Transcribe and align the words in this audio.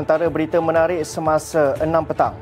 Antara 0.00 0.32
berita 0.32 0.56
menarik 0.56 1.04
semasa 1.04 1.76
6 1.76 2.08
petang. 2.08 2.32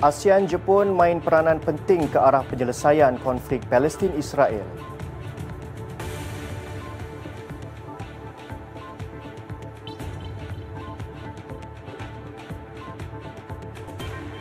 ASEAN 0.00 0.48
Jepun 0.48 0.88
main 0.96 1.20
peranan 1.20 1.60
penting 1.60 2.08
ke 2.08 2.16
arah 2.16 2.40
penyelesaian 2.48 3.20
konflik 3.20 3.60
Palestin-Israel. 3.68 4.64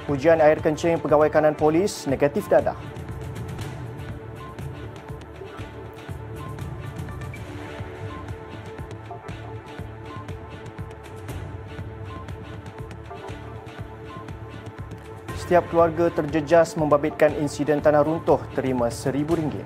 Ujian 0.08 0.40
air 0.40 0.64
kencing 0.64 1.03
pegawai 1.03 1.28
kanan 1.28 1.52
polis 1.52 2.08
negatif 2.08 2.47
dadah. 2.47 2.92
Setiap 15.54 15.70
keluarga 15.70 16.09
terjejas 16.09 16.73
membabitkan 16.73 17.30
insiden 17.38 17.78
tanah 17.78 18.02
runtuh 18.02 18.42
terima 18.58 18.90
RM1,000. 18.90 19.62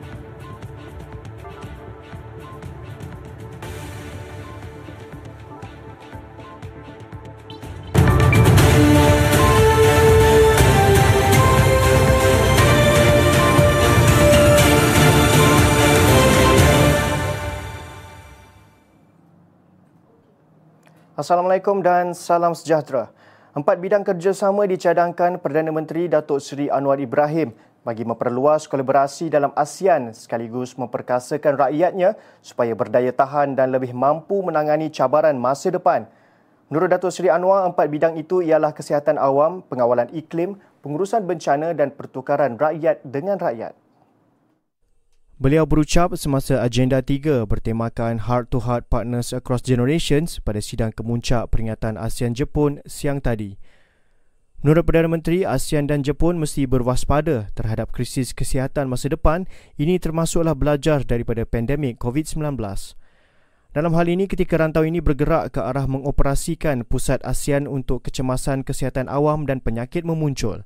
Assalamualaikum 21.16 21.80
dan 21.80 22.12
salam 22.12 22.52
sejahtera. 22.52 23.16
Empat 23.58 23.82
bidang 23.82 24.06
kerjasama 24.06 24.70
dicadangkan 24.70 25.42
Perdana 25.42 25.74
Menteri 25.74 26.06
Datuk 26.06 26.38
Seri 26.38 26.70
Anwar 26.70 27.02
Ibrahim 27.02 27.58
bagi 27.82 28.06
memperluas 28.06 28.70
kolaborasi 28.70 29.34
dalam 29.34 29.50
ASEAN 29.58 30.14
sekaligus 30.14 30.78
memperkasakan 30.78 31.58
rakyatnya 31.66 32.14
supaya 32.46 32.78
berdaya 32.78 33.10
tahan 33.10 33.58
dan 33.58 33.74
lebih 33.74 33.98
mampu 33.98 34.46
menangani 34.46 34.94
cabaran 34.94 35.34
masa 35.42 35.74
depan. 35.74 36.06
Menurut 36.70 36.86
Datuk 36.86 37.10
Seri 37.10 37.34
Anwar, 37.34 37.66
empat 37.66 37.90
bidang 37.90 38.14
itu 38.22 38.46
ialah 38.46 38.78
kesihatan 38.78 39.18
awam, 39.18 39.66
pengawalan 39.66 40.14
iklim, 40.14 40.62
pengurusan 40.86 41.26
bencana 41.26 41.74
dan 41.74 41.90
pertukaran 41.90 42.62
rakyat 42.62 43.02
dengan 43.02 43.42
rakyat. 43.42 43.74
Beliau 45.38 45.70
berucap 45.70 46.18
semasa 46.18 46.66
agenda 46.66 46.98
3 46.98 47.46
bertemakan 47.46 48.26
Heart 48.26 48.50
to 48.50 48.66
Heart 48.66 48.90
Partners 48.90 49.30
Across 49.30 49.70
Generations 49.70 50.42
pada 50.42 50.58
sidang 50.58 50.90
kemuncak 50.90 51.54
peringatan 51.54 51.94
ASEAN 51.94 52.34
Jepun 52.34 52.82
siang 52.90 53.22
tadi. 53.22 53.54
Menurut 54.66 54.90
Perdana 54.90 55.06
Menteri, 55.06 55.46
ASEAN 55.46 55.86
dan 55.86 56.02
Jepun 56.02 56.42
mesti 56.42 56.66
berwaspada 56.66 57.54
terhadap 57.54 57.94
krisis 57.94 58.34
kesihatan 58.34 58.90
masa 58.90 59.14
depan. 59.14 59.46
Ini 59.78 60.02
termasuklah 60.02 60.58
belajar 60.58 61.06
daripada 61.06 61.46
pandemik 61.46 62.02
COVID-19. 62.02 62.58
Dalam 63.78 63.94
hal 63.94 64.10
ini, 64.10 64.26
ketika 64.26 64.58
rantau 64.58 64.90
ini 64.90 65.06
bergerak 65.06 65.54
ke 65.54 65.62
arah 65.62 65.86
mengoperasikan 65.86 66.82
pusat 66.82 67.22
ASEAN 67.22 67.70
untuk 67.70 68.02
kecemasan 68.02 68.66
kesihatan 68.66 69.06
awam 69.06 69.46
dan 69.46 69.62
penyakit 69.62 70.02
memuncul, 70.02 70.66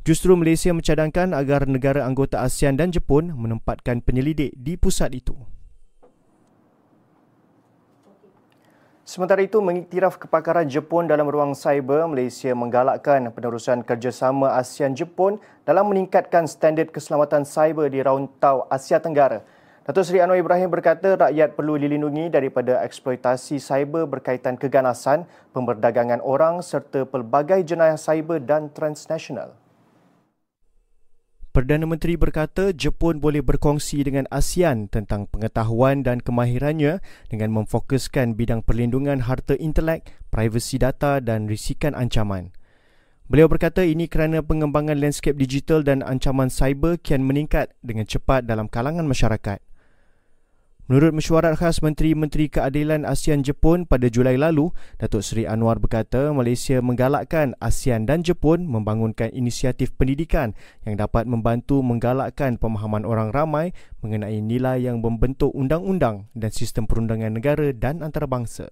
Justru 0.00 0.32
Malaysia 0.32 0.72
mencadangkan 0.72 1.36
agar 1.36 1.68
negara 1.68 2.08
anggota 2.08 2.40
ASEAN 2.40 2.80
dan 2.80 2.88
Jepun 2.88 3.36
menempatkan 3.36 4.00
penyelidik 4.00 4.56
di 4.56 4.80
pusat 4.80 5.12
itu. 5.12 5.36
Sementara 9.04 9.44
itu, 9.44 9.60
mengiktiraf 9.60 10.16
kepakaran 10.16 10.64
Jepun 10.72 11.04
dalam 11.04 11.28
ruang 11.28 11.52
cyber, 11.52 12.08
Malaysia 12.08 12.56
menggalakkan 12.56 13.28
penerusan 13.28 13.84
kerjasama 13.84 14.56
ASEAN-Jepun 14.56 15.36
dalam 15.68 15.92
meningkatkan 15.92 16.48
standard 16.48 16.88
keselamatan 16.88 17.44
cyber 17.44 17.92
di 17.92 18.00
rauntau 18.00 18.64
Asia 18.72 19.04
Tenggara. 19.04 19.44
Datuk 19.84 20.08
Seri 20.08 20.24
Anwar 20.24 20.40
Ibrahim 20.40 20.72
berkata 20.72 21.12
rakyat 21.12 21.60
perlu 21.60 21.76
dilindungi 21.76 22.32
daripada 22.32 22.80
eksploitasi 22.88 23.60
cyber 23.60 24.08
berkaitan 24.08 24.56
keganasan, 24.56 25.28
pemberdagangan 25.52 26.24
orang 26.24 26.64
serta 26.64 27.04
pelbagai 27.04 27.60
jenayah 27.68 28.00
cyber 28.00 28.40
dan 28.40 28.72
transnasional. 28.72 29.59
Perdana 31.50 31.82
Menteri 31.82 32.14
berkata 32.14 32.70
Jepun 32.70 33.18
boleh 33.18 33.42
berkongsi 33.42 34.06
dengan 34.06 34.22
ASEAN 34.30 34.86
tentang 34.86 35.26
pengetahuan 35.26 36.06
dan 36.06 36.22
kemahirannya 36.22 37.02
dengan 37.26 37.50
memfokuskan 37.50 38.38
bidang 38.38 38.62
perlindungan 38.62 39.26
harta 39.26 39.58
intelek, 39.58 40.06
privasi 40.30 40.78
data 40.78 41.18
dan 41.18 41.50
risikan 41.50 41.98
ancaman. 41.98 42.54
Beliau 43.26 43.50
berkata 43.50 43.82
ini 43.82 44.06
kerana 44.06 44.46
pengembangan 44.46 44.94
landscape 44.94 45.34
digital 45.34 45.82
dan 45.82 46.06
ancaman 46.06 46.54
cyber 46.54 47.02
kian 47.02 47.26
meningkat 47.26 47.74
dengan 47.82 48.06
cepat 48.06 48.46
dalam 48.46 48.70
kalangan 48.70 49.10
masyarakat. 49.10 49.58
Menurut 50.90 51.22
mesyuarat 51.22 51.54
khas 51.54 51.86
Menteri-Menteri 51.86 52.50
Keadilan 52.50 53.06
ASEAN 53.06 53.46
Jepun 53.46 53.86
pada 53.86 54.10
Julai 54.10 54.34
lalu, 54.34 54.74
Datuk 54.98 55.22
Seri 55.22 55.46
Anwar 55.46 55.78
berkata 55.78 56.34
Malaysia 56.34 56.82
menggalakkan 56.82 57.54
ASEAN 57.62 58.10
dan 58.10 58.26
Jepun 58.26 58.66
membangunkan 58.66 59.30
inisiatif 59.30 59.94
pendidikan 59.94 60.50
yang 60.82 60.98
dapat 60.98 61.30
membantu 61.30 61.78
menggalakkan 61.86 62.58
pemahaman 62.58 63.06
orang 63.06 63.30
ramai 63.30 63.70
mengenai 64.02 64.42
nilai 64.42 64.82
yang 64.82 64.98
membentuk 64.98 65.54
undang-undang 65.54 66.26
dan 66.34 66.50
sistem 66.50 66.90
perundangan 66.90 67.38
negara 67.38 67.70
dan 67.70 68.02
antarabangsa. 68.02 68.66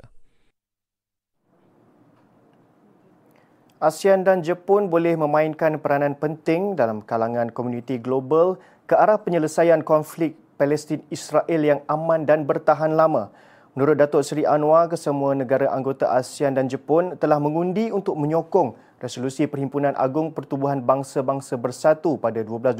ASEAN 3.78 4.26
dan 4.26 4.42
Jepun 4.42 4.90
boleh 4.90 5.14
memainkan 5.14 5.78
peranan 5.78 6.18
penting 6.18 6.74
dalam 6.74 6.98
kalangan 6.98 7.54
komuniti 7.54 8.02
global 8.02 8.58
ke 8.90 8.98
arah 8.98 9.22
penyelesaian 9.22 9.86
konflik 9.86 10.47
Palestin 10.58 11.06
Israel 11.08 11.62
yang 11.62 11.80
aman 11.86 12.26
dan 12.26 12.42
bertahan 12.42 12.98
lama. 12.98 13.30
Menurut 13.78 13.94
Datuk 13.94 14.26
Seri 14.26 14.42
Anwar, 14.42 14.90
kesemua 14.90 15.38
negara 15.38 15.70
anggota 15.70 16.10
ASEAN 16.10 16.58
dan 16.58 16.66
Jepun 16.66 17.14
telah 17.14 17.38
mengundi 17.38 17.94
untuk 17.94 18.18
menyokong 18.18 18.74
resolusi 18.98 19.46
Perhimpunan 19.46 19.94
Agung 19.94 20.34
Pertubuhan 20.34 20.82
Bangsa-Bangsa 20.82 21.54
Bersatu 21.54 22.18
pada 22.18 22.42
12 22.42 22.74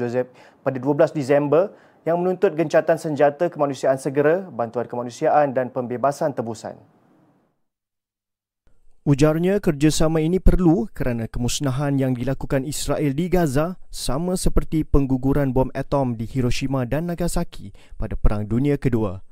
pada 0.59 0.77
12 0.77 1.15
Disember 1.15 1.71
yang 2.03 2.19
menuntut 2.19 2.51
gencatan 2.51 2.99
senjata 2.99 3.47
kemanusiaan 3.47 3.95
segera, 3.95 4.43
bantuan 4.51 4.91
kemanusiaan 4.91 5.55
dan 5.55 5.71
pembebasan 5.71 6.35
tebusan. 6.35 6.75
Ujarnya 9.09 9.57
kerjasama 9.57 10.21
ini 10.21 10.37
perlu 10.37 10.85
kerana 10.93 11.25
kemusnahan 11.25 11.97
yang 11.97 12.13
dilakukan 12.13 12.61
Israel 12.61 13.09
di 13.17 13.25
Gaza 13.25 13.81
sama 13.89 14.37
seperti 14.37 14.85
pengguguran 14.85 15.49
bom 15.49 15.73
atom 15.73 16.13
di 16.13 16.29
Hiroshima 16.29 16.85
dan 16.85 17.09
Nagasaki 17.09 17.73
pada 17.97 18.13
Perang 18.13 18.45
Dunia 18.45 18.77
Kedua. 18.77 19.25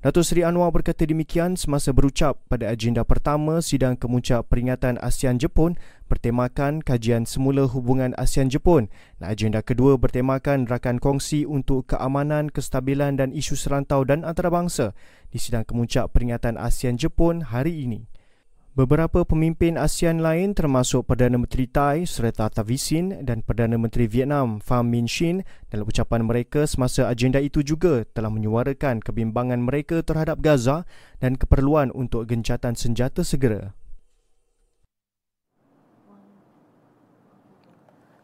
Datuk 0.00 0.24
Seri 0.24 0.48
Anwar 0.48 0.72
berkata 0.72 1.04
demikian 1.04 1.60
semasa 1.60 1.92
berucap 1.92 2.40
pada 2.48 2.72
agenda 2.72 3.04
pertama 3.04 3.60
sidang 3.60 4.00
kemuncak 4.00 4.48
peringatan 4.48 4.96
ASEAN 4.96 5.36
Jepun 5.36 5.76
bertemakan 6.08 6.80
kajian 6.80 7.28
semula 7.28 7.68
hubungan 7.68 8.16
ASEAN 8.16 8.48
Jepun 8.48 8.88
dan 9.20 9.28
agenda 9.28 9.60
kedua 9.60 10.00
bertemakan 10.00 10.64
rakan 10.64 10.96
kongsi 10.96 11.44
untuk 11.44 11.84
keamanan, 11.84 12.48
kestabilan 12.48 13.20
dan 13.20 13.36
isu 13.36 13.60
serantau 13.60 14.08
dan 14.08 14.24
antarabangsa 14.24 14.96
di 15.28 15.36
sidang 15.36 15.68
kemuncak 15.68 16.08
peringatan 16.16 16.56
ASEAN 16.56 16.96
Jepun 16.96 17.52
hari 17.52 17.84
ini. 17.84 18.08
Beberapa 18.72 19.20
pemimpin 19.28 19.76
ASEAN 19.76 20.24
lain 20.24 20.56
termasuk 20.56 21.04
Perdana 21.04 21.36
Menteri 21.36 21.68
Thai 21.68 22.08
Srettha 22.08 22.48
Thavisin 22.48 23.20
dan 23.20 23.44
Perdana 23.44 23.76
Menteri 23.76 24.08
Vietnam 24.08 24.64
Pham 24.64 24.88
Minh 24.88 25.04
Chinh 25.04 25.44
dalam 25.68 25.84
ucapan 25.84 26.24
mereka 26.24 26.64
semasa 26.64 27.04
agenda 27.12 27.36
itu 27.36 27.60
juga 27.60 28.08
telah 28.16 28.32
menyuarakan 28.32 29.04
kebimbangan 29.04 29.60
mereka 29.60 30.00
terhadap 30.00 30.40
Gaza 30.40 30.88
dan 31.20 31.36
keperluan 31.36 31.92
untuk 31.92 32.24
gencatan 32.24 32.72
senjata 32.72 33.20
segera. 33.20 33.76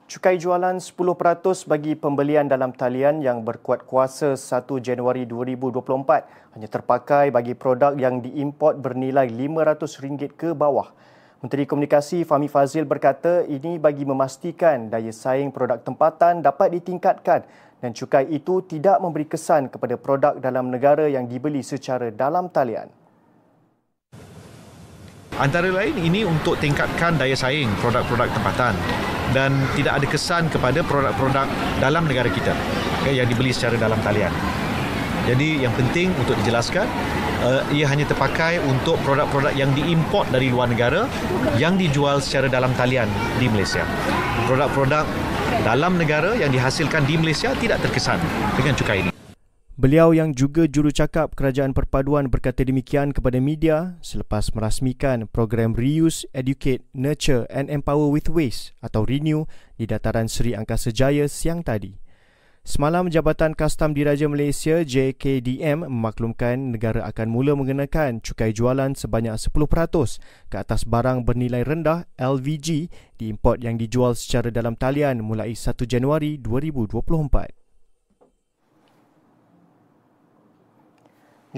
Cukai 0.09 0.41
jualan 0.41 0.81
10% 0.81 1.69
bagi 1.69 1.93
pembelian 1.93 2.49
dalam 2.49 2.73
talian 2.73 3.21
yang 3.21 3.45
berkuat 3.45 3.85
kuasa 3.85 4.41
1 4.41 4.65
Januari 4.81 5.29
2024 5.29 6.57
hanya 6.57 6.65
terpakai 6.65 7.29
bagi 7.29 7.53
produk 7.53 7.93
yang 7.93 8.25
diimport 8.25 8.81
bernilai 8.81 9.29
RM500 9.29 10.33
ke 10.33 10.57
bawah. 10.57 10.97
Menteri 11.45 11.69
Komunikasi 11.69 12.25
Fahmi 12.25 12.49
Fazil 12.49 12.89
berkata 12.89 13.45
ini 13.45 13.77
bagi 13.77 14.09
memastikan 14.09 14.89
daya 14.89 15.13
saing 15.13 15.53
produk 15.53 15.77
tempatan 15.85 16.41
dapat 16.41 16.73
ditingkatkan 16.81 17.45
dan 17.85 17.93
cukai 17.93 18.33
itu 18.33 18.65
tidak 18.65 19.05
memberi 19.05 19.29
kesan 19.29 19.69
kepada 19.69 20.01
produk 20.01 20.41
dalam 20.41 20.73
negara 20.73 21.05
yang 21.05 21.29
dibeli 21.29 21.61
secara 21.61 22.09
dalam 22.09 22.49
talian. 22.49 22.89
Antara 25.37 25.69
lain 25.69 26.01
ini 26.01 26.25
untuk 26.25 26.57
tingkatkan 26.57 27.21
daya 27.21 27.37
saing 27.37 27.69
produk-produk 27.85 28.33
tempatan 28.33 28.73
dan 29.37 29.53
tidak 29.77 30.01
ada 30.03 30.07
kesan 30.09 30.49
kepada 30.49 30.81
produk-produk 30.85 31.47
dalam 31.79 32.09
negara 32.09 32.29
kita 32.33 32.53
okay, 33.03 33.17
yang 33.17 33.29
dibeli 33.29 33.53
secara 33.53 33.77
dalam 33.77 33.99
talian. 34.01 34.33
Jadi 35.29 35.61
yang 35.61 35.75
penting 35.77 36.09
untuk 36.17 36.41
dijelaskan 36.41 36.89
uh, 37.45 37.61
ia 37.69 37.85
hanya 37.85 38.09
terpakai 38.09 38.65
untuk 38.65 38.97
produk-produk 39.05 39.53
yang 39.53 39.69
diimport 39.77 40.25
dari 40.33 40.49
luar 40.49 40.73
negara 40.73 41.05
yang 41.61 41.77
dijual 41.77 42.25
secara 42.25 42.49
dalam 42.49 42.73
talian 42.81 43.09
di 43.37 43.47
Malaysia. 43.53 43.85
Produk-produk 44.49 45.05
dalam 45.67 46.01
negara 46.01 46.33
yang 46.33 46.49
dihasilkan 46.49 47.05
di 47.05 47.21
Malaysia 47.21 47.53
tidak 47.61 47.85
terkesan 47.85 48.17
dengan 48.57 48.73
cukai 48.73 49.05
ini. 49.05 49.18
Beliau 49.79 50.11
yang 50.11 50.35
juga 50.35 50.67
jurucakap 50.67 51.39
Kerajaan 51.39 51.71
Perpaduan 51.71 52.27
berkata 52.27 52.67
demikian 52.67 53.15
kepada 53.15 53.39
media 53.39 53.95
selepas 54.03 54.51
merasmikan 54.51 55.31
program 55.31 55.71
Reuse, 55.71 56.27
Educate, 56.35 56.83
Nurture 56.91 57.47
and 57.47 57.71
Empower 57.71 58.11
with 58.11 58.27
Waste 58.27 58.75
atau 58.83 59.07
RENEW 59.07 59.47
di 59.79 59.87
dataran 59.87 60.27
Seri 60.27 60.59
Angkasa 60.59 60.91
Jaya 60.91 61.31
siang 61.31 61.63
tadi. 61.63 61.95
Semalam 62.67 63.07
Jabatan 63.07 63.55
Kastam 63.55 63.95
Diraja 63.95 64.27
Malaysia 64.27 64.83
JKDM 64.83 65.87
memaklumkan 65.87 66.75
negara 66.75 67.07
akan 67.07 67.31
mula 67.31 67.55
mengenakan 67.55 68.19
cukai 68.19 68.51
jualan 68.51 68.99
sebanyak 68.99 69.39
10% 69.39 69.47
ke 70.51 70.57
atas 70.59 70.91
barang 70.91 71.23
bernilai 71.23 71.63
rendah 71.63 72.03
LVG 72.19 72.91
diimport 73.15 73.63
yang 73.63 73.79
dijual 73.79 74.19
secara 74.19 74.51
dalam 74.51 74.75
talian 74.75 75.23
mulai 75.23 75.55
1 75.55 75.71
Januari 75.87 76.35
2024. 76.43 77.58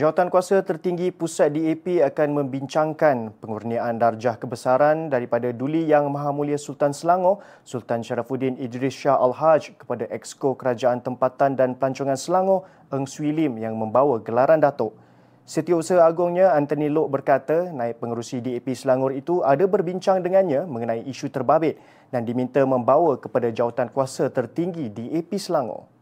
Jawatankuasa 0.00 0.64
tertinggi 0.64 1.12
pusat 1.12 1.52
DAP 1.52 2.00
akan 2.00 2.41
membincangkan 2.41 3.37
pengurniaan 3.37 4.00
darjah 4.00 4.41
kebesaran 4.41 5.12
daripada 5.12 5.52
Duli 5.52 5.85
Yang 5.85 6.08
Maha 6.08 6.32
Mulia 6.32 6.56
Sultan 6.56 6.97
Selangor, 6.97 7.44
Sultan 7.69 8.00
Sharafuddin 8.00 8.56
Idris 8.56 8.97
Shah 8.97 9.20
Al-Haj 9.20 9.76
kepada 9.76 10.08
Exco 10.08 10.56
Kerajaan 10.56 11.05
Tempatan 11.05 11.52
dan 11.52 11.76
Pelancongan 11.76 12.17
Selangor, 12.17 12.64
Eng 12.88 13.05
Swee 13.05 13.29
Lim 13.29 13.61
yang 13.61 13.76
membawa 13.76 14.17
gelaran 14.25 14.64
Datuk. 14.64 14.97
Setiausaha 15.44 16.00
Agungnya 16.00 16.56
Anthony 16.56 16.88
Lok 16.88 17.20
berkata 17.20 17.69
naib 17.69 18.00
pengerusi 18.00 18.41
DAP 18.41 18.73
Selangor 18.73 19.12
itu 19.12 19.44
ada 19.44 19.69
berbincang 19.69 20.25
dengannya 20.25 20.64
mengenai 20.64 21.05
isu 21.12 21.29
terbabit 21.29 21.76
dan 22.08 22.25
diminta 22.25 22.64
membawa 22.64 23.20
kepada 23.20 23.52
jawatankuasa 23.52 24.32
tertinggi 24.32 24.88
DAP 24.88 25.37
Selangor. 25.37 26.00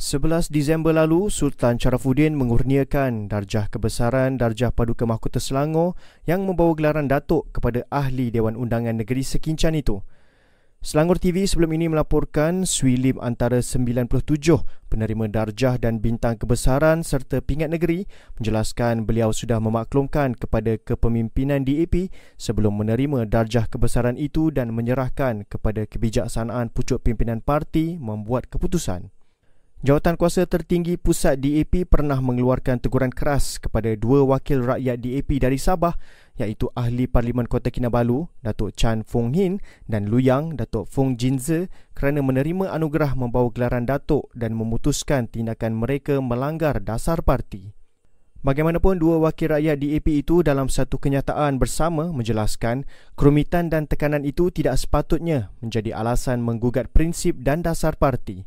11 0.00 0.48
Disember 0.48 0.96
lalu, 0.96 1.28
Sultan 1.28 1.76
Sharafuddin 1.76 2.32
mengurniakan 2.32 3.28
darjah 3.28 3.68
kebesaran 3.68 4.40
darjah 4.40 4.72
Paduka 4.72 5.04
Mahkota 5.04 5.36
Selangor 5.36 5.92
yang 6.24 6.48
membawa 6.48 6.72
gelaran 6.72 7.04
Datuk 7.04 7.52
kepada 7.52 7.84
ahli 7.92 8.32
Dewan 8.32 8.56
Undangan 8.56 8.96
Negeri 8.96 9.20
Sekincan 9.20 9.76
itu. 9.76 10.00
Selangor 10.80 11.20
TV 11.20 11.44
sebelum 11.44 11.76
ini 11.76 11.92
melaporkan 11.92 12.64
Swilim 12.64 13.20
antara 13.20 13.60
97 13.60 14.08
penerima 14.88 15.28
darjah 15.28 15.76
dan 15.76 16.00
bintang 16.00 16.40
kebesaran 16.40 17.04
serta 17.04 17.44
pingat 17.44 17.68
negeri 17.68 18.08
menjelaskan 18.40 19.04
beliau 19.04 19.36
sudah 19.36 19.60
memaklumkan 19.60 20.32
kepada 20.32 20.80
kepemimpinan 20.80 21.68
DAP 21.68 22.08
sebelum 22.40 22.72
menerima 22.80 23.28
darjah 23.28 23.68
kebesaran 23.68 24.16
itu 24.16 24.48
dan 24.48 24.72
menyerahkan 24.72 25.44
kepada 25.44 25.84
kebijaksanaan 25.84 26.72
pucuk 26.72 27.04
pimpinan 27.04 27.44
parti 27.44 28.00
membuat 28.00 28.48
keputusan. 28.48 29.12
Jawatan 29.80 30.20
kuasa 30.20 30.44
tertinggi 30.44 31.00
pusat 31.00 31.40
DAP 31.40 31.88
pernah 31.88 32.20
mengeluarkan 32.20 32.84
teguran 32.84 33.08
keras 33.08 33.56
kepada 33.56 33.88
dua 33.96 34.28
wakil 34.28 34.60
rakyat 34.60 35.00
DAP 35.00 35.40
dari 35.40 35.56
Sabah 35.56 35.96
iaitu 36.36 36.68
Ahli 36.76 37.08
Parlimen 37.08 37.48
Kota 37.48 37.72
Kinabalu, 37.72 38.28
Datuk 38.44 38.76
Chan 38.76 39.08
Fong 39.08 39.32
Hin 39.32 39.56
dan 39.88 40.12
Luyang, 40.12 40.52
Datuk 40.60 40.84
Fong 40.84 41.16
Jinze 41.16 41.72
kerana 41.96 42.20
menerima 42.20 42.76
anugerah 42.76 43.16
membawa 43.16 43.48
gelaran 43.56 43.88
Datuk 43.88 44.28
dan 44.36 44.52
memutuskan 44.52 45.32
tindakan 45.32 45.80
mereka 45.80 46.20
melanggar 46.20 46.84
dasar 46.84 47.24
parti. 47.24 47.72
Bagaimanapun 48.44 49.00
dua 49.00 49.16
wakil 49.16 49.56
rakyat 49.56 49.80
DAP 49.80 50.12
itu 50.12 50.44
dalam 50.44 50.68
satu 50.68 51.00
kenyataan 51.00 51.56
bersama 51.56 52.12
menjelaskan 52.12 52.84
kerumitan 53.16 53.72
dan 53.72 53.88
tekanan 53.88 54.28
itu 54.28 54.52
tidak 54.52 54.76
sepatutnya 54.76 55.56
menjadi 55.64 55.96
alasan 55.96 56.44
menggugat 56.44 56.92
prinsip 56.92 57.40
dan 57.40 57.64
dasar 57.64 57.96
parti. 57.96 58.44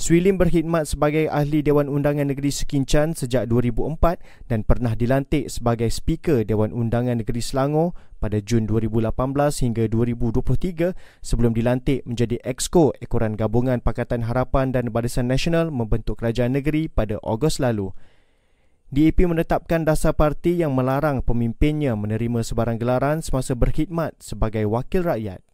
Swilim 0.00 0.40
berkhidmat 0.40 0.88
sebagai 0.88 1.28
ahli 1.28 1.60
Dewan 1.60 1.92
Undangan 1.92 2.24
Negeri 2.24 2.48
Sekincan 2.48 3.12
sejak 3.12 3.44
2004 3.52 4.48
dan 4.48 4.64
pernah 4.64 4.96
dilantik 4.96 5.52
sebagai 5.52 5.92
Speaker 5.92 6.40
Dewan 6.40 6.72
Undangan 6.72 7.20
Negeri 7.20 7.44
Selangor 7.44 7.92
pada 8.16 8.40
Jun 8.40 8.64
2018 8.64 9.12
hingga 9.60 9.84
2023 9.92 10.96
sebelum 11.20 11.52
dilantik 11.52 12.00
menjadi 12.08 12.40
Exco 12.40 12.96
Ekoran 12.96 13.36
Gabungan 13.36 13.84
Pakatan 13.84 14.24
Harapan 14.24 14.72
dan 14.72 14.88
Barisan 14.88 15.28
Nasional 15.28 15.68
membentuk 15.68 16.24
kerajaan 16.24 16.56
negeri 16.56 16.88
pada 16.88 17.20
Ogos 17.20 17.60
lalu. 17.60 17.92
DAP 18.88 19.20
menetapkan 19.28 19.84
dasar 19.84 20.16
parti 20.16 20.64
yang 20.64 20.72
melarang 20.72 21.20
pemimpinnya 21.20 21.92
menerima 21.92 22.40
sebarang 22.40 22.80
gelaran 22.80 23.20
semasa 23.20 23.52
berkhidmat 23.52 24.16
sebagai 24.16 24.64
wakil 24.64 25.04
rakyat. 25.04 25.44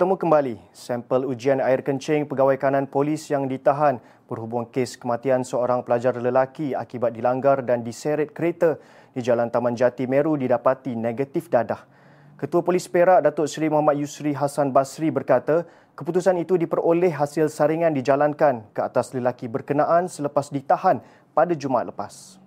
Bertemu 0.00 0.16
kembali, 0.16 0.56
sampel 0.72 1.28
ujian 1.28 1.60
air 1.60 1.84
kencing 1.84 2.24
pegawai 2.24 2.56
kanan 2.56 2.88
polis 2.88 3.28
yang 3.28 3.44
ditahan 3.44 4.00
berhubung 4.32 4.64
kes 4.64 4.96
kematian 4.96 5.44
seorang 5.44 5.84
pelajar 5.84 6.16
lelaki 6.16 6.72
akibat 6.72 7.12
dilanggar 7.12 7.60
dan 7.60 7.84
diseret 7.84 8.32
kereta 8.32 8.80
di 9.12 9.20
Jalan 9.20 9.52
Taman 9.52 9.76
Jati 9.76 10.08
Meru 10.08 10.40
didapati 10.40 10.96
negatif 10.96 11.52
dadah. 11.52 11.84
Ketua 12.40 12.64
Polis 12.64 12.88
Perak 12.88 13.28
Datuk 13.28 13.44
Seri 13.44 13.68
Muhammad 13.68 14.00
Yusri 14.00 14.32
Hassan 14.32 14.72
Basri 14.72 15.12
berkata, 15.12 15.68
keputusan 15.92 16.40
itu 16.40 16.56
diperoleh 16.56 17.12
hasil 17.12 17.52
saringan 17.52 17.92
dijalankan 17.92 18.72
ke 18.72 18.80
atas 18.80 19.12
lelaki 19.12 19.52
berkenaan 19.52 20.08
selepas 20.08 20.48
ditahan 20.48 21.04
pada 21.36 21.52
Jumaat 21.52 21.92
lepas. 21.92 22.39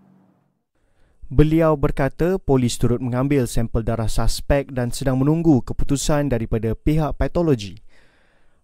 Beliau 1.34 1.74
berkata 1.74 2.38
polis 2.38 2.78
turut 2.78 3.02
mengambil 3.02 3.50
sampel 3.50 3.82
darah 3.82 4.06
suspek 4.06 4.70
dan 4.70 4.94
sedang 4.94 5.18
menunggu 5.18 5.66
keputusan 5.66 6.30
daripada 6.30 6.78
pihak 6.78 7.18
patologi. 7.18 7.82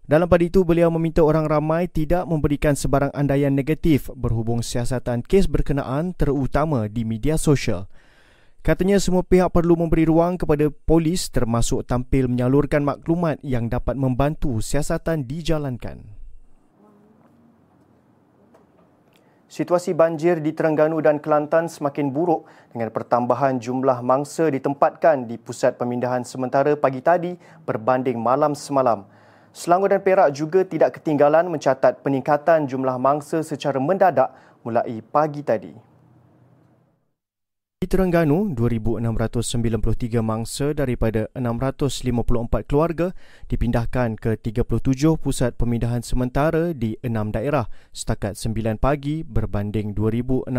Dalam 0.06 0.30
pada 0.30 0.46
itu, 0.46 0.62
beliau 0.62 0.86
meminta 0.86 1.18
orang 1.26 1.50
ramai 1.50 1.90
tidak 1.90 2.30
memberikan 2.30 2.78
sebarang 2.78 3.10
andaian 3.10 3.50
negatif 3.50 4.06
berhubung 4.14 4.62
siasatan 4.62 5.26
kes 5.26 5.50
berkenaan 5.50 6.14
terutama 6.14 6.86
di 6.86 7.02
media 7.02 7.34
sosial. 7.34 7.90
Katanya 8.62 9.02
semua 9.02 9.26
pihak 9.26 9.50
perlu 9.50 9.74
memberi 9.74 10.06
ruang 10.06 10.38
kepada 10.38 10.70
polis 10.70 11.26
termasuk 11.26 11.90
tampil 11.90 12.30
menyalurkan 12.30 12.86
maklumat 12.86 13.42
yang 13.42 13.66
dapat 13.66 13.98
membantu 13.98 14.62
siasatan 14.62 15.26
dijalankan. 15.26 16.19
Situasi 19.50 19.98
banjir 19.98 20.38
di 20.38 20.54
Terengganu 20.54 21.02
dan 21.02 21.18
Kelantan 21.18 21.66
semakin 21.66 22.14
buruk 22.14 22.46
dengan 22.70 22.86
pertambahan 22.94 23.58
jumlah 23.58 23.98
mangsa 23.98 24.46
ditempatkan 24.46 25.26
di 25.26 25.42
pusat 25.42 25.74
pemindahan 25.74 26.22
sementara 26.22 26.78
pagi 26.78 27.02
tadi 27.02 27.34
berbanding 27.66 28.14
malam 28.14 28.54
semalam. 28.54 29.02
Selangor 29.50 29.90
dan 29.90 30.06
Perak 30.06 30.30
juga 30.38 30.62
tidak 30.62 31.02
ketinggalan 31.02 31.50
mencatat 31.50 31.98
peningkatan 31.98 32.70
jumlah 32.70 32.94
mangsa 33.02 33.42
secara 33.42 33.82
mendadak 33.82 34.30
mulai 34.62 35.02
pagi 35.02 35.42
tadi. 35.42 35.89
Di 37.80 37.88
Terengganu, 37.88 38.52
2,693 38.52 40.20
mangsa 40.20 40.76
daripada 40.76 41.32
654 41.32 42.68
keluarga 42.68 43.16
dipindahkan 43.48 44.20
ke 44.20 44.36
37 44.36 45.16
pusat 45.16 45.56
pemindahan 45.56 46.04
sementara 46.04 46.76
di 46.76 47.00
6 47.00 47.32
daerah 47.32 47.72
setakat 47.88 48.36
9 48.36 48.76
pagi 48.76 49.24
berbanding 49.24 49.96
2,622 49.96 50.52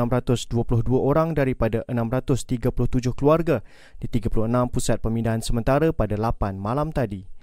orang 0.97 1.37
daripada 1.37 1.85
637 1.85 3.13
keluarga 3.13 3.61
di 4.01 4.09
36 4.09 4.73
pusat 4.73 4.97
pemindahan 4.97 5.45
sementara 5.45 5.93
pada 5.93 6.17
8 6.17 6.57
malam 6.57 6.89
tadi. 6.89 7.40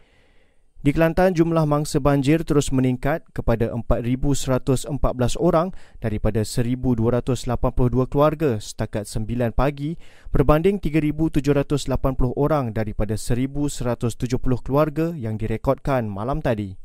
Di 0.79 0.95
Kelantan, 0.95 1.35
jumlah 1.35 1.67
mangsa 1.67 1.99
banjir 1.99 2.47
terus 2.47 2.71
meningkat 2.71 3.27
kepada 3.35 3.75
4,114 3.75 4.87
orang 5.35 5.75
daripada 5.99 6.47
1,282 6.47 8.07
keluarga 8.07 8.63
setakat 8.63 9.11
9 9.11 9.59
pagi 9.59 9.99
berbanding 10.31 10.79
3,780 10.79 11.91
orang 12.39 12.71
daripada 12.71 13.19
1,170 13.19 14.39
keluarga 14.63 15.11
yang 15.19 15.35
direkodkan 15.35 16.07
malam 16.07 16.39
tadi. 16.39 16.79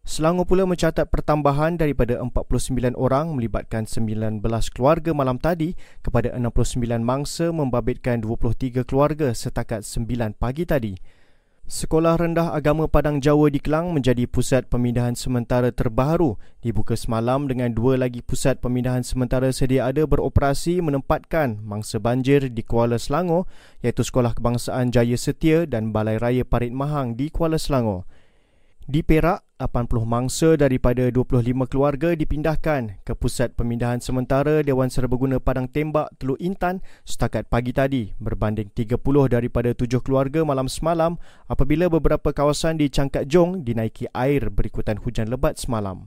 Selangor 0.00 0.48
pula 0.48 0.64
mencatat 0.64 1.04
pertambahan 1.12 1.76
daripada 1.76 2.16
49 2.16 2.96
orang 2.96 3.36
melibatkan 3.36 3.84
19 3.84 4.40
keluarga 4.72 5.12
malam 5.12 5.36
tadi 5.36 5.76
kepada 6.00 6.32
69 6.32 6.80
mangsa 7.04 7.52
membabitkan 7.52 8.24
23 8.24 8.88
keluarga 8.88 9.36
setakat 9.36 9.84
9 9.84 10.32
pagi 10.40 10.64
tadi. 10.64 10.96
Sekolah 11.66 12.14
Rendah 12.14 12.54
Agama 12.54 12.86
Padang 12.86 13.18
Jawa 13.18 13.50
di 13.50 13.58
Kelang 13.58 13.90
menjadi 13.90 14.30
pusat 14.30 14.70
pemindahan 14.70 15.18
sementara 15.18 15.74
terbaru 15.74 16.38
dibuka 16.62 16.94
semalam 16.94 17.50
dengan 17.50 17.74
dua 17.74 17.98
lagi 17.98 18.22
pusat 18.22 18.62
pemindahan 18.62 19.02
sementara 19.02 19.50
sedia 19.50 19.82
ada 19.82 20.06
beroperasi 20.06 20.78
menempatkan 20.78 21.58
mangsa 21.66 21.98
banjir 21.98 22.54
di 22.54 22.62
Kuala 22.62 23.02
Selangor 23.02 23.50
iaitu 23.82 24.06
Sekolah 24.06 24.38
Kebangsaan 24.38 24.94
Jaya 24.94 25.18
Setia 25.18 25.66
dan 25.66 25.90
Balai 25.90 26.22
Raya 26.22 26.46
Parit 26.46 26.70
Mahang 26.70 27.18
di 27.18 27.34
Kuala 27.34 27.58
Selangor. 27.58 28.06
Di 28.86 29.02
Perak, 29.02 29.42
80 29.58 30.06
mangsa 30.06 30.54
daripada 30.54 31.10
25 31.10 31.66
keluarga 31.66 32.14
dipindahkan 32.14 33.02
ke 33.02 33.18
Pusat 33.18 33.58
Pemindahan 33.58 33.98
Sementara 33.98 34.62
Dewan 34.62 34.94
Serbaguna 34.94 35.42
Padang 35.42 35.66
Tembak 35.66 36.14
Teluk 36.22 36.38
Intan 36.38 36.78
setakat 37.02 37.50
pagi 37.50 37.74
tadi 37.74 38.14
berbanding 38.22 38.70
30 38.70 38.94
daripada 39.26 39.74
7 39.74 39.90
keluarga 40.06 40.46
malam 40.46 40.70
semalam 40.70 41.18
apabila 41.50 41.90
beberapa 41.90 42.30
kawasan 42.30 42.78
di 42.78 42.86
Cangkat 42.86 43.26
Jong 43.26 43.66
dinaiki 43.66 44.06
air 44.14 44.54
berikutan 44.54 45.02
hujan 45.02 45.34
lebat 45.34 45.58
semalam. 45.58 46.06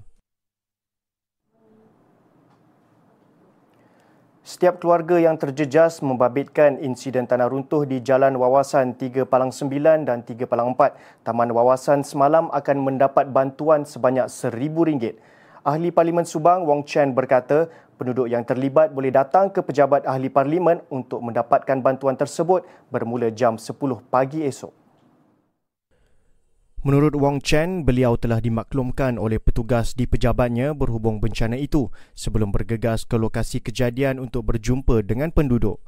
Setiap 4.50 4.82
keluarga 4.82 5.22
yang 5.22 5.38
terjejas 5.38 6.01
membabitkan 6.01 6.82
insiden 6.82 7.29
tanah 7.29 7.53
runtuh 7.53 7.86
di 7.86 8.01
Jalan 8.01 8.34
Wawasan 8.34 8.98
3 8.98 9.29
Palang 9.29 9.53
9 9.53 10.10
dan 10.10 10.25
3 10.25 10.50
Palang 10.50 10.74
4. 10.74 11.22
Taman 11.22 11.53
Wawasan 11.53 12.01
semalam 12.01 12.50
akan 12.50 12.77
mendapat 12.82 13.29
bantuan 13.29 13.86
sebanyak 13.86 14.25
RM1,000. 14.25 15.22
Ahli 15.62 15.94
Parlimen 15.94 16.25
Subang 16.25 16.65
Wong 16.65 16.82
Chen 16.82 17.13
berkata, 17.13 17.70
penduduk 18.01 18.25
yang 18.25 18.41
terlibat 18.41 18.89
boleh 18.89 19.13
datang 19.13 19.53
ke 19.53 19.62
pejabat 19.62 20.10
ahli 20.10 20.34
parlimen 20.34 20.82
untuk 20.89 21.22
mendapatkan 21.22 21.77
bantuan 21.86 22.18
tersebut 22.18 22.65
bermula 22.89 23.29
jam 23.29 23.53
10 23.53 23.70
pagi 24.10 24.41
esok. 24.50 24.88
Menurut 26.79 27.12
Wong 27.12 27.43
Chen, 27.43 27.83
beliau 27.83 28.15
telah 28.15 28.39
dimaklumkan 28.39 29.19
oleh 29.19 29.36
petugas 29.36 29.91
di 29.91 30.07
pejabatnya 30.07 30.71
berhubung 30.71 31.19
bencana 31.19 31.59
itu 31.59 31.91
sebelum 32.15 32.55
bergegas 32.55 33.03
ke 33.03 33.19
lokasi 33.19 33.59
kejadian 33.59 34.15
untuk 34.15 34.48
berjumpa 34.48 35.03
dengan 35.03 35.27
penduduk. 35.36 35.83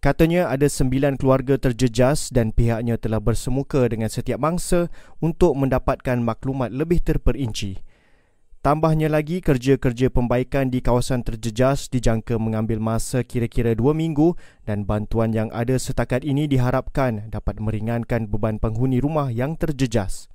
Katanya 0.00 0.48
ada 0.48 0.72
sembilan 0.72 1.20
keluarga 1.20 1.60
terjejas 1.60 2.32
dan 2.32 2.56
pihaknya 2.56 2.96
telah 2.96 3.20
bersemuka 3.20 3.84
dengan 3.92 4.08
setiap 4.08 4.40
mangsa 4.40 4.88
untuk 5.20 5.52
mendapatkan 5.52 6.16
maklumat 6.16 6.72
lebih 6.72 7.04
terperinci. 7.04 7.85
Tambahnya 8.66 9.06
lagi, 9.06 9.38
kerja-kerja 9.38 10.10
pembaikan 10.10 10.74
di 10.74 10.82
kawasan 10.82 11.22
terjejas 11.22 11.86
dijangka 11.86 12.34
mengambil 12.34 12.82
masa 12.82 13.22
kira-kira 13.22 13.78
dua 13.78 13.94
minggu 13.94 14.34
dan 14.66 14.82
bantuan 14.82 15.30
yang 15.30 15.54
ada 15.54 15.78
setakat 15.78 16.26
ini 16.26 16.50
diharapkan 16.50 17.30
dapat 17.30 17.62
meringankan 17.62 18.26
beban 18.26 18.58
penghuni 18.58 18.98
rumah 18.98 19.30
yang 19.30 19.54
terjejas. 19.54 20.26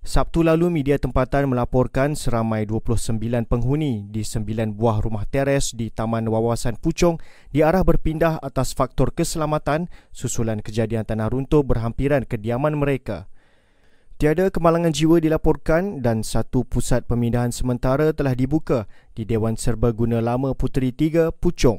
Sabtu 0.00 0.40
lalu, 0.40 0.72
media 0.72 0.96
tempatan 0.96 1.44
melaporkan 1.52 2.16
seramai 2.16 2.64
29 2.64 3.44
penghuni 3.44 4.08
di 4.08 4.24
9 4.24 4.80
buah 4.80 5.04
rumah 5.04 5.28
teres 5.28 5.76
di 5.76 5.92
Taman 5.92 6.24
Wawasan 6.24 6.80
Puchong 6.80 7.20
diarah 7.52 7.84
berpindah 7.84 8.40
atas 8.40 8.72
faktor 8.72 9.12
keselamatan 9.12 9.92
susulan 10.08 10.64
kejadian 10.64 11.04
tanah 11.04 11.28
runtuh 11.28 11.60
berhampiran 11.60 12.24
kediaman 12.24 12.80
mereka. 12.80 13.28
Tiada 14.18 14.50
kemalangan 14.50 14.90
jiwa 14.90 15.22
dilaporkan 15.22 16.02
dan 16.02 16.26
satu 16.26 16.66
pusat 16.66 17.06
pemindahan 17.06 17.54
sementara 17.54 18.10
telah 18.10 18.34
dibuka 18.34 18.90
di 19.14 19.22
Dewan 19.22 19.54
Serbaguna 19.54 20.18
Lama 20.18 20.58
Puteri 20.58 20.90
3, 20.90 21.30
Puchong. 21.30 21.78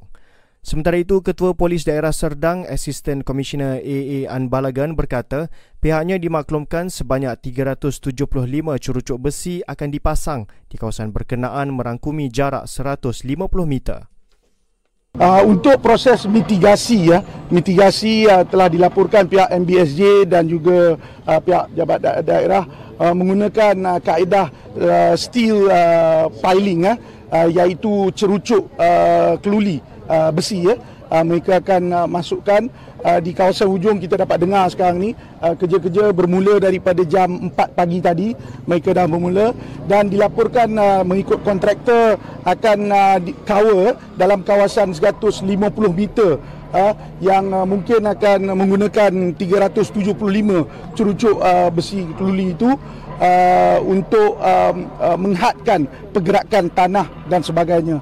Sementara 0.63 0.96
itu, 0.96 1.19
Ketua 1.19 1.51
Polis 1.51 1.84
Daerah 1.84 2.15
Serdang, 2.15 2.63
Asisten 2.63 3.27
Komisioner 3.27 3.84
AA 3.84 4.31
Anbalagan 4.31 4.96
berkata 4.96 5.51
pihaknya 5.84 6.15
dimaklumkan 6.15 6.88
sebanyak 6.88 7.36
375 7.43 8.08
curucuk 8.88 9.19
besi 9.19 9.60
akan 9.67 9.91
dipasang 9.91 10.48
di 10.72 10.79
kawasan 10.79 11.12
berkenaan 11.12 11.75
merangkumi 11.75 12.31
jarak 12.31 12.72
150 12.72 13.36
meter. 13.67 14.08
Uh, 15.19 15.43
untuk 15.51 15.83
proses 15.83 16.23
mitigasi 16.23 17.11
ya, 17.11 17.19
mitigasi 17.51 18.23
uh, 18.23 18.47
telah 18.47 18.71
dilaporkan 18.71 19.27
pihak 19.27 19.51
MBSJ 19.51 20.23
dan 20.23 20.47
juga 20.47 20.95
uh, 21.27 21.39
pihak 21.43 21.75
jabat 21.75 21.99
da- 21.99 22.23
daerah 22.23 22.63
uh, 22.95 23.11
menggunakan 23.11 23.75
uh, 23.83 23.99
kaedah 23.99 24.47
uh, 24.79 25.13
steel 25.19 25.67
uh, 25.67 26.31
piling 26.39 26.88
ya, 26.88 26.95
uh, 27.35 27.51
iaitu 27.51 28.15
cerucuk 28.15 28.71
uh, 28.79 29.35
keluli 29.43 29.83
uh, 30.07 30.31
besi 30.31 30.63
ya. 30.71 30.79
Uh, 31.11 31.23
mereka 31.27 31.59
akan 31.59 31.83
uh, 31.91 32.07
masukkan 32.07 32.71
uh, 33.03 33.20
di 33.20 33.32
kawasan 33.32 33.68
hujung 33.72 33.98
kita 34.00 34.20
dapat 34.20 34.41
dengar 34.44 34.68
sekarang 34.72 34.98
ni 35.00 35.12
uh, 35.39 35.53
kerja-kerja 35.56 36.12
bermula 36.12 36.60
daripada 36.60 37.03
jam 37.08 37.51
4 37.51 37.77
pagi 37.77 38.00
tadi 38.03 38.27
mereka 38.68 38.96
dah 38.96 39.06
bermula 39.08 39.56
dan 39.88 40.08
dilaporkan 40.12 40.70
uh, 40.75 41.01
mengikut 41.03 41.41
kontraktor 41.44 42.20
akan 42.44 42.79
uh, 42.91 43.18
cover 43.44 43.96
dalam 44.15 44.44
kawasan 44.44 44.91
150 44.91 45.46
meter 45.96 46.39
uh, 46.74 46.94
yang 47.20 47.50
uh, 47.53 47.65
mungkin 47.65 48.06
akan 48.06 48.53
menggunakan 48.53 49.12
375 49.36 50.96
curucuk 50.96 51.38
uh, 51.39 51.70
besi 51.74 52.06
keluli 52.18 52.53
itu 52.53 52.70
uh, 53.20 53.77
untuk 53.84 54.39
um, 54.39 54.75
uh, 54.98 55.18
menghadkan 55.20 55.86
pergerakan 56.15 56.72
tanah 56.72 57.08
dan 57.27 57.41
sebagainya. 57.44 58.00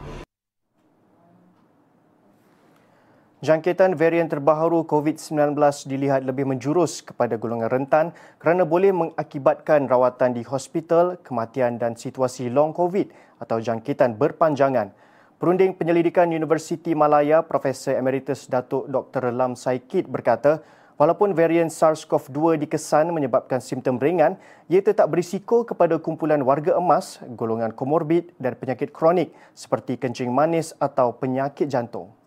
Jangkitan 3.38 3.94
varian 3.94 4.26
terbaru 4.26 4.82
COVID-19 4.90 5.54
dilihat 5.86 6.26
lebih 6.26 6.50
menjurus 6.50 7.06
kepada 7.06 7.38
golongan 7.38 7.70
rentan 7.70 8.10
kerana 8.42 8.66
boleh 8.66 8.90
mengakibatkan 8.90 9.86
rawatan 9.86 10.34
di 10.34 10.42
hospital, 10.42 11.22
kematian 11.22 11.78
dan 11.78 11.94
situasi 11.94 12.50
long 12.50 12.74
COVID 12.74 13.14
atau 13.38 13.62
jangkitan 13.62 14.18
berpanjangan. 14.18 14.90
Perunding 15.38 15.78
Penyelidikan 15.78 16.34
Universiti 16.34 16.98
Malaya, 16.98 17.46
Profesor 17.46 17.94
Emeritus 17.94 18.50
Datuk 18.50 18.90
Dr. 18.90 19.30
Lam 19.30 19.54
Saikid 19.54 20.10
berkata, 20.10 20.66
walaupun 20.98 21.38
varian 21.38 21.70
SARS-CoV-2 21.70 22.66
dikesan 22.66 23.14
menyebabkan 23.14 23.62
simptom 23.62 24.02
ringan, 24.02 24.42
ia 24.66 24.82
tetap 24.82 25.14
berisiko 25.14 25.62
kepada 25.62 26.02
kumpulan 26.02 26.42
warga 26.42 26.74
emas, 26.74 27.22
golongan 27.38 27.70
komorbid 27.70 28.34
dan 28.42 28.58
penyakit 28.58 28.90
kronik 28.90 29.30
seperti 29.54 29.94
kencing 29.94 30.34
manis 30.34 30.74
atau 30.82 31.14
penyakit 31.14 31.70
jantung. 31.70 32.18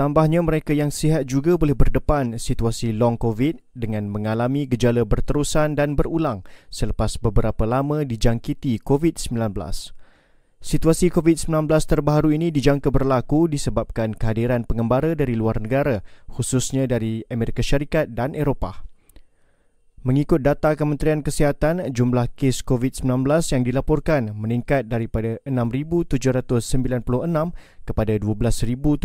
Tambahnya 0.00 0.40
mereka 0.40 0.72
yang 0.72 0.88
sihat 0.88 1.28
juga 1.28 1.60
boleh 1.60 1.76
berdepan 1.76 2.40
situasi 2.40 2.96
long 2.96 3.20
COVID 3.20 3.76
dengan 3.76 4.08
mengalami 4.08 4.64
gejala 4.64 5.04
berterusan 5.04 5.76
dan 5.76 5.92
berulang 5.92 6.40
selepas 6.72 7.20
beberapa 7.20 7.68
lama 7.68 8.00
dijangkiti 8.08 8.80
COVID-19. 8.80 9.52
Situasi 10.56 11.12
COVID-19 11.12 11.68
terbaru 11.84 12.32
ini 12.32 12.48
dijangka 12.48 12.88
berlaku 12.88 13.44
disebabkan 13.44 14.16
kehadiran 14.16 14.64
pengembara 14.64 15.12
dari 15.12 15.36
luar 15.36 15.60
negara, 15.60 16.00
khususnya 16.32 16.88
dari 16.88 17.20
Amerika 17.28 17.60
Syarikat 17.60 18.16
dan 18.16 18.32
Eropah. 18.32 18.89
Mengikut 20.00 20.40
data 20.40 20.72
Kementerian 20.72 21.20
Kesihatan, 21.20 21.92
jumlah 21.92 22.32
kes 22.32 22.64
COVID-19 22.64 23.04
yang 23.52 23.68
dilaporkan 23.68 24.32
meningkat 24.32 24.88
daripada 24.88 25.36
6,796 25.44 27.04
kepada 27.84 28.12
12,757 28.16 29.04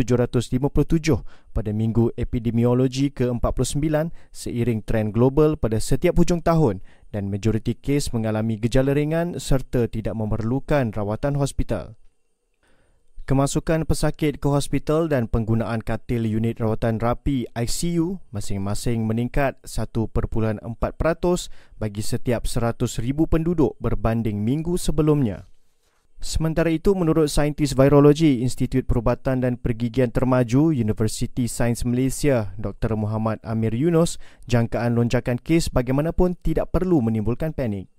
pada 1.52 1.72
minggu 1.76 2.16
epidemiologi 2.16 3.12
ke-49 3.12 4.08
seiring 4.32 4.88
tren 4.88 5.12
global 5.12 5.60
pada 5.60 5.84
setiap 5.84 6.16
hujung 6.16 6.40
tahun 6.40 6.80
dan 7.12 7.28
majoriti 7.28 7.76
kes 7.76 8.16
mengalami 8.16 8.56
gejala 8.56 8.96
ringan 8.96 9.36
serta 9.36 9.92
tidak 9.92 10.16
memerlukan 10.16 10.96
rawatan 10.96 11.36
hospital. 11.36 12.00
Kemasukan 13.26 13.90
pesakit 13.90 14.38
ke 14.38 14.54
hospital 14.54 15.10
dan 15.10 15.26
penggunaan 15.26 15.82
katil 15.82 16.30
unit 16.30 16.62
rawatan 16.62 17.02
rapi 17.02 17.50
ICU 17.58 18.22
masing-masing 18.30 19.02
meningkat 19.02 19.58
1.4% 19.66 20.62
bagi 21.82 22.06
setiap 22.06 22.46
100,000 22.46 22.86
penduduk 23.26 23.82
berbanding 23.82 24.46
minggu 24.46 24.78
sebelumnya. 24.78 25.50
Sementara 26.22 26.70
itu, 26.70 26.94
menurut 26.94 27.26
saintis 27.34 27.74
virologi 27.74 28.46
Institut 28.46 28.86
Perubatan 28.86 29.42
dan 29.42 29.58
Pergigian 29.58 30.14
Termaju 30.14 30.70
Universiti 30.70 31.50
Sains 31.50 31.82
Malaysia, 31.82 32.54
Dr. 32.62 32.94
Muhammad 32.94 33.42
Amir 33.42 33.74
Yunus, 33.74 34.22
jangkaan 34.46 34.94
lonjakan 34.94 35.42
kes 35.42 35.74
bagaimanapun 35.74 36.38
tidak 36.46 36.70
perlu 36.70 37.02
menimbulkan 37.02 37.58
panik. 37.58 37.90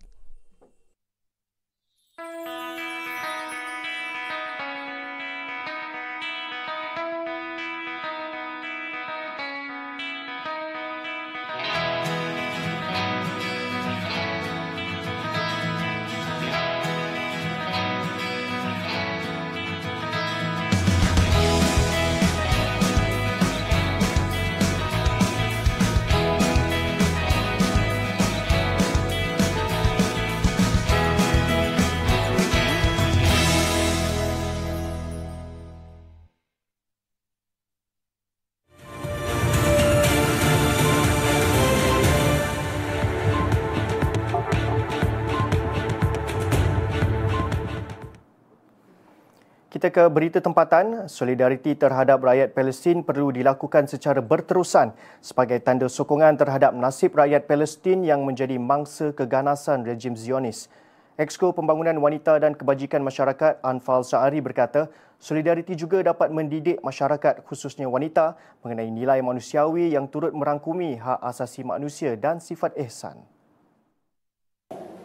Ke 49.96 50.12
berita 50.12 50.44
tempatan, 50.44 51.08
solidariti 51.08 51.72
terhadap 51.72 52.20
rakyat 52.20 52.52
Palestin 52.52 53.00
perlu 53.00 53.32
dilakukan 53.32 53.88
secara 53.88 54.20
berterusan 54.20 54.92
sebagai 55.24 55.56
tanda 55.64 55.88
sokongan 55.88 56.36
terhadap 56.36 56.76
nasib 56.76 57.16
rakyat 57.16 57.48
Palestin 57.48 58.04
yang 58.04 58.20
menjadi 58.20 58.60
mangsa 58.60 59.16
keganasan 59.16 59.88
rejim 59.88 60.12
Zionis. 60.12 60.68
Exco 61.16 61.56
Pembangunan 61.56 61.96
Wanita 61.96 62.36
dan 62.36 62.52
Kebajikan 62.52 63.00
Masyarakat 63.00 63.64
Anfal 63.64 64.04
Sa'ari 64.04 64.44
berkata, 64.44 64.92
solidariti 65.16 65.72
juga 65.72 66.04
dapat 66.04 66.28
mendidik 66.28 66.84
masyarakat 66.84 67.40
khususnya 67.48 67.88
wanita 67.88 68.36
mengenai 68.60 68.92
nilai 68.92 69.24
manusiawi 69.24 69.96
yang 69.96 70.12
turut 70.12 70.36
merangkumi 70.36 71.00
hak 71.00 71.24
asasi 71.24 71.64
manusia 71.64 72.20
dan 72.20 72.36
sifat 72.36 72.76
ihsan. 72.84 73.16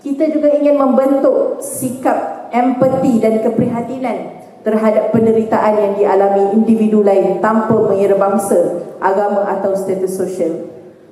Kita 0.03 0.27
juga 0.35 0.51
ingin 0.51 0.75
membentuk 0.75 1.63
sikap 1.63 2.51
empati 2.51 3.23
dan 3.23 3.39
keprihatinan 3.39 4.40
terhadap 4.61 5.09
penderitaan 5.13 5.73
yang 5.77 5.93
dialami 5.97 6.53
individu 6.53 7.01
lain 7.01 7.41
tanpa 7.41 7.73
mengira 7.73 8.17
bangsa, 8.17 8.85
agama 9.01 9.49
atau 9.49 9.73
status 9.73 10.13
sosial. 10.13 10.69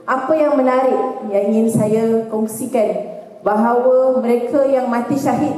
Apa 0.09 0.33
yang 0.33 0.57
menarik 0.57 1.29
yang 1.29 1.53
ingin 1.53 1.69
saya 1.69 2.03
kongsikan 2.33 3.19
bahawa 3.45 4.17
mereka 4.21 4.65
yang 4.65 4.89
mati 4.89 5.17
syahid 5.17 5.53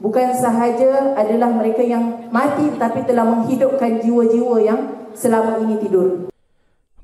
bukan 0.00 0.36
sahaja 0.36 1.16
adalah 1.16 1.48
mereka 1.48 1.80
yang 1.80 2.28
mati 2.28 2.68
tetapi 2.76 3.08
telah 3.08 3.24
menghidupkan 3.24 4.04
jiwa-jiwa 4.04 4.56
yang 4.60 4.80
selama 5.16 5.64
ini 5.64 5.80
tidur. 5.80 6.28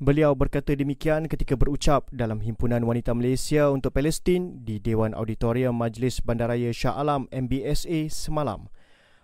Beliau 0.03 0.35
berkata 0.35 0.75
demikian 0.75 1.31
ketika 1.31 1.55
berucap 1.55 2.11
dalam 2.11 2.43
Himpunan 2.43 2.83
Wanita 2.83 3.15
Malaysia 3.15 3.71
untuk 3.71 3.95
Palestin 3.95 4.59
di 4.59 4.75
Dewan 4.75 5.15
Auditorium 5.15 5.79
Majlis 5.79 6.19
Bandaraya 6.19 6.75
Shah 6.75 6.97
Alam 6.99 7.31
MBSA 7.31 8.11
semalam. 8.11 8.67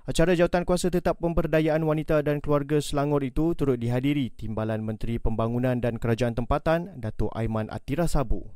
Acara 0.09 0.33
jawatan 0.33 0.65
kuasa 0.65 0.89
tetap 0.89 1.21
pemberdayaan 1.21 1.85
wanita 1.85 2.25
dan 2.25 2.41
keluarga 2.41 2.81
Selangor 2.81 3.21
itu 3.21 3.53
turut 3.53 3.77
dihadiri 3.77 4.33
Timbalan 4.33 4.81
Menteri 4.81 5.21
Pembangunan 5.21 5.77
dan 5.77 6.01
Kerajaan 6.01 6.33
Tempatan 6.33 6.97
Datuk 6.97 7.29
Aiman 7.37 7.69
Atira 7.69 8.09
Sabu. 8.09 8.49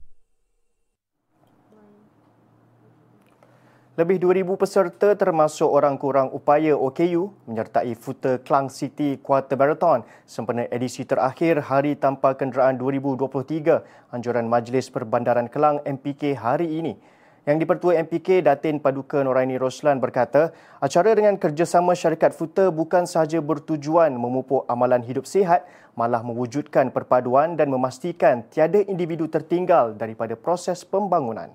Lebih 3.94 4.18
2,000 4.18 4.50
peserta 4.58 5.14
termasuk 5.14 5.70
orang 5.70 6.02
kurang 6.02 6.34
upaya 6.34 6.74
OKU 6.74 7.30
menyertai 7.46 7.94
Futa 8.02 8.42
Klang 8.42 8.74
City 8.74 9.22
Quarter 9.22 9.54
Marathon 9.54 10.02
sempena 10.26 10.66
edisi 10.74 11.06
terakhir 11.06 11.70
Hari 11.70 12.02
Tanpa 12.02 12.34
Kenderaan 12.34 12.82
2023 12.82 14.10
Anjuran 14.10 14.50
Majlis 14.50 14.90
Perbandaran 14.90 15.46
Kelang 15.46 15.86
MPK 15.86 16.34
hari 16.34 16.82
ini. 16.82 16.98
Yang 17.44 17.68
Dipertua 17.68 18.00
MPK 18.08 18.40
Datin 18.40 18.80
Paduka 18.80 19.20
Noraini 19.20 19.60
Roslan 19.60 20.00
berkata, 20.00 20.56
acara 20.80 21.12
dengan 21.12 21.36
kerjasama 21.36 21.92
syarikat 21.92 22.32
Futa 22.32 22.72
bukan 22.72 23.04
sahaja 23.04 23.44
bertujuan 23.44 24.16
memupuk 24.16 24.64
amalan 24.72 25.04
hidup 25.04 25.28
sihat, 25.28 25.68
malah 25.92 26.24
mewujudkan 26.24 26.88
perpaduan 26.96 27.60
dan 27.60 27.68
memastikan 27.68 28.48
tiada 28.48 28.80
individu 28.88 29.28
tertinggal 29.28 29.92
daripada 29.92 30.40
proses 30.40 30.88
pembangunan. 30.88 31.52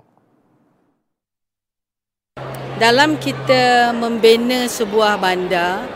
Dalam 2.76 3.16
kita 3.16 3.96
membina 3.96 4.68
sebuah 4.68 5.16
bandar, 5.16 5.88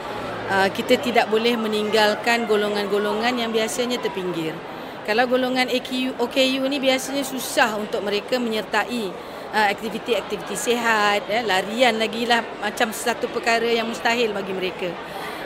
uh, 0.49 0.73
kita 0.73 1.05
tidak 1.05 1.29
boleh 1.29 1.53
meninggalkan 1.61 2.49
golongan-golongan 2.49 3.37
yang 3.37 3.53
biasanya 3.53 4.01
terpinggir. 4.01 4.57
Kalau 5.05 5.29
golongan 5.29 5.69
AKU, 5.69 6.17
OKU 6.17 6.65
ni 6.65 6.81
biasanya 6.81 7.29
susah 7.29 7.77
untuk 7.77 8.01
mereka 8.01 8.41
menyertai 8.41 9.32
aktiviti-aktiviti 9.53 10.57
sihat, 10.57 11.29
ya, 11.29 11.45
larian 11.45 12.01
lagi 12.01 12.25
lah 12.25 12.41
macam 12.65 12.89
satu 12.89 13.29
perkara 13.29 13.69
yang 13.69 13.85
mustahil 13.85 14.33
bagi 14.33 14.57
mereka. 14.57 14.89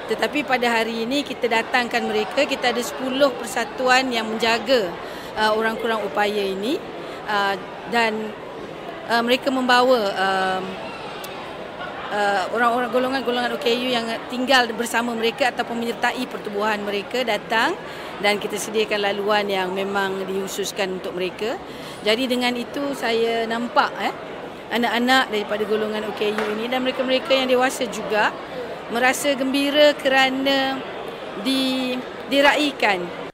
Tetapi 0.07 0.47
pada 0.47 0.71
hari 0.71 1.03
ini 1.03 1.27
kita 1.27 1.51
datangkan 1.51 2.07
mereka, 2.07 2.47
kita 2.47 2.71
ada 2.71 2.79
10 2.79 3.03
persatuan 3.35 4.07
yang 4.15 4.31
menjaga 4.31 4.87
uh, 5.35 5.51
orang 5.59 5.75
kurang 5.83 6.07
upaya 6.07 6.47
ini 6.47 6.79
uh, 7.27 7.59
dan 7.91 8.31
uh, 9.11 9.23
mereka 9.27 9.51
membawa 9.51 10.01
uh, 10.15 10.63
uh, 12.11 12.51
orang-orang 12.55 12.91
golongan-golongan 12.91 13.51
OKU 13.59 13.89
yang 13.91 14.07
tinggal 14.31 14.67
bersama 14.75 15.13
mereka 15.15 15.51
ataupun 15.51 15.83
menyertai 15.83 16.27
pertubuhan 16.27 16.83
mereka 16.83 17.23
datang 17.27 17.75
dan 18.23 18.41
kita 18.41 18.57
sediakan 18.57 19.05
laluan 19.13 19.45
yang 19.47 19.73
memang 19.73 20.25
dihususkan 20.25 21.01
untuk 21.03 21.17
mereka. 21.17 21.61
Jadi 22.07 22.31
dengan 22.31 22.55
itu 22.57 22.95
saya 22.97 23.45
nampak 23.45 23.91
eh 24.01 24.15
anak-anak 24.71 25.31
daripada 25.31 25.63
golongan 25.67 26.03
OKU 26.11 26.59
ini 26.59 26.67
dan 26.67 26.83
mereka-mereka 26.83 27.31
yang 27.31 27.47
dewasa 27.47 27.87
juga 27.87 28.35
merasa 28.91 29.35
gembira 29.35 29.95
kerana 29.95 30.79
di 31.43 31.95
diraikan 32.31 33.26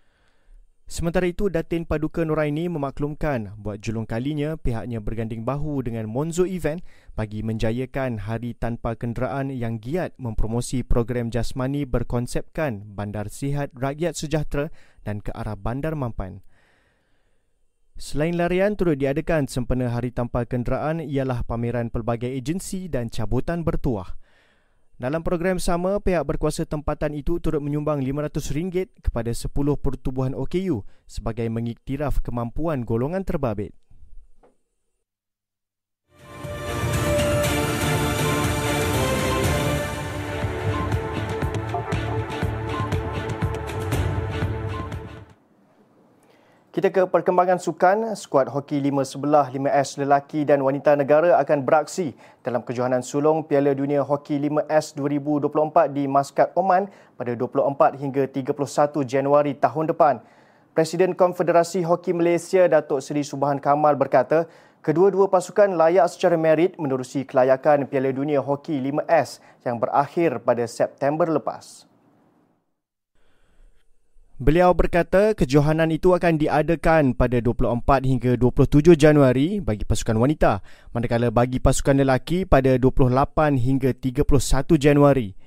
Sementara 0.92 1.24
itu, 1.24 1.48
Datin 1.48 1.88
Paduka 1.88 2.20
Nuraini 2.20 2.68
memaklumkan 2.68 3.56
buat 3.56 3.80
julung 3.80 4.04
kalinya 4.04 4.60
pihaknya 4.60 5.00
berganding 5.00 5.40
bahu 5.40 5.80
dengan 5.80 6.04
Monzo 6.04 6.44
Event 6.44 6.84
bagi 7.16 7.40
menjayakan 7.40 8.20
Hari 8.20 8.52
Tanpa 8.52 8.92
Kenderaan 9.00 9.48
yang 9.48 9.80
giat 9.80 10.12
mempromosi 10.20 10.84
program 10.84 11.32
jasmani 11.32 11.88
berkonsepkan 11.88 12.84
Bandar 12.92 13.32
Sihat 13.32 13.72
Rakyat 13.72 14.20
Sejahtera 14.20 14.68
dan 15.00 15.24
ke 15.24 15.32
arah 15.32 15.56
Bandar 15.56 15.96
Mampan. 15.96 16.44
Selain 17.96 18.36
larian 18.36 18.76
turut 18.76 19.00
diadakan 19.00 19.48
sempena 19.48 19.88
Hari 19.96 20.12
Tanpa 20.12 20.44
Kenderaan 20.44 21.00
ialah 21.00 21.40
pameran 21.48 21.88
pelbagai 21.88 22.28
agensi 22.28 22.92
dan 22.92 23.08
cabutan 23.08 23.64
bertuah. 23.64 24.20
Dalam 25.00 25.24
program 25.26 25.58
sama, 25.58 25.98
pihak 25.98 26.22
berkuasa 26.22 26.62
tempatan 26.68 27.16
itu 27.16 27.40
turut 27.42 27.58
menyumbang 27.58 28.04
RM500 28.06 29.02
kepada 29.02 29.34
10 29.34 29.50
pertubuhan 29.80 30.36
OKU 30.36 30.86
sebagai 31.10 31.48
mengiktiraf 31.50 32.22
kemampuan 32.22 32.86
golongan 32.86 33.26
terbabit. 33.26 33.74
Kita 46.72 46.88
ke 46.88 47.04
perkembangan 47.04 47.60
sukan, 47.60 48.16
skuad 48.16 48.48
hoki 48.48 48.80
5 48.80 49.04
sebelah 49.04 49.52
5S 49.52 50.00
lelaki 50.00 50.48
dan 50.48 50.64
wanita 50.64 50.96
negara 50.96 51.36
akan 51.36 51.68
beraksi 51.68 52.16
dalam 52.40 52.64
kejohanan 52.64 53.04
sulung 53.04 53.44
Piala 53.44 53.76
Dunia 53.76 54.00
Hoki 54.00 54.40
5S 54.40 54.96
2024 54.96 55.92
di 55.92 56.08
Maskat, 56.08 56.56
Oman 56.56 56.88
pada 57.20 57.36
24 57.36 58.00
hingga 58.00 58.24
31 58.24 59.04
Januari 59.04 59.52
tahun 59.52 59.92
depan. 59.92 60.24
Presiden 60.72 61.12
Konfederasi 61.12 61.84
Hoki 61.84 62.16
Malaysia 62.16 62.64
Datuk 62.64 63.04
Seri 63.04 63.20
Subhan 63.20 63.60
Kamal 63.60 63.92
berkata, 63.92 64.48
kedua-dua 64.80 65.28
pasukan 65.28 65.76
layak 65.76 66.08
secara 66.08 66.40
merit 66.40 66.80
menerusi 66.80 67.28
kelayakan 67.28 67.84
Piala 67.84 68.16
Dunia 68.16 68.40
Hoki 68.40 68.80
5S 68.80 69.44
yang 69.68 69.76
berakhir 69.76 70.40
pada 70.40 70.64
September 70.64 71.28
lepas. 71.28 71.91
Beliau 74.42 74.74
berkata 74.74 75.38
kejohanan 75.38 75.94
itu 75.94 76.18
akan 76.18 76.34
diadakan 76.34 77.14
pada 77.14 77.38
24 77.38 77.78
hingga 78.02 78.34
27 78.34 78.98
Januari 78.98 79.62
bagi 79.62 79.86
pasukan 79.86 80.18
wanita, 80.18 80.66
manakala 80.90 81.30
bagi 81.30 81.62
pasukan 81.62 82.02
lelaki 82.02 82.42
pada 82.42 82.74
28 82.74 83.54
hingga 83.54 83.94
31 83.94 84.26
Januari. 84.82 85.38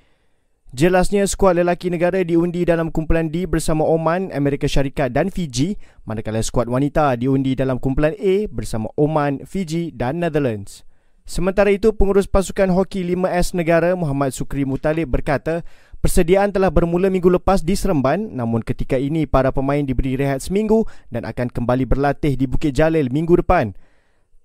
Jelasnya 0.72 1.28
skuad 1.28 1.60
lelaki 1.60 1.92
negara 1.92 2.24
diundi 2.24 2.64
dalam 2.64 2.88
kumpulan 2.88 3.28
D 3.28 3.44
bersama 3.44 3.84
Oman, 3.84 4.32
Amerika 4.32 4.64
Syarikat 4.64 5.12
dan 5.12 5.28
Fiji, 5.28 5.76
manakala 6.08 6.40
skuad 6.40 6.72
wanita 6.72 7.20
diundi 7.20 7.52
dalam 7.52 7.84
kumpulan 7.84 8.16
A 8.16 8.48
bersama 8.48 8.88
Oman, 8.96 9.44
Fiji 9.44 9.92
dan 9.92 10.24
Netherlands. 10.24 10.88
Sementara 11.28 11.74
itu, 11.74 11.92
pengurus 11.92 12.32
pasukan 12.32 12.70
hoki 12.72 13.02
5S 13.02 13.58
negara 13.60 13.98
Muhammad 13.98 14.32
Sukri 14.32 14.62
Mutalib 14.62 15.10
berkata, 15.10 15.66
Persediaan 16.06 16.54
telah 16.54 16.70
bermula 16.70 17.10
minggu 17.10 17.34
lepas 17.34 17.66
di 17.66 17.74
Seremban 17.74 18.38
namun 18.38 18.62
ketika 18.62 18.94
ini 18.94 19.26
para 19.26 19.50
pemain 19.50 19.82
diberi 19.82 20.14
rehat 20.14 20.38
seminggu 20.38 20.86
dan 21.10 21.26
akan 21.26 21.50
kembali 21.50 21.82
berlatih 21.90 22.38
di 22.38 22.46
Bukit 22.46 22.78
Jalil 22.78 23.10
minggu 23.10 23.42
depan. 23.42 23.74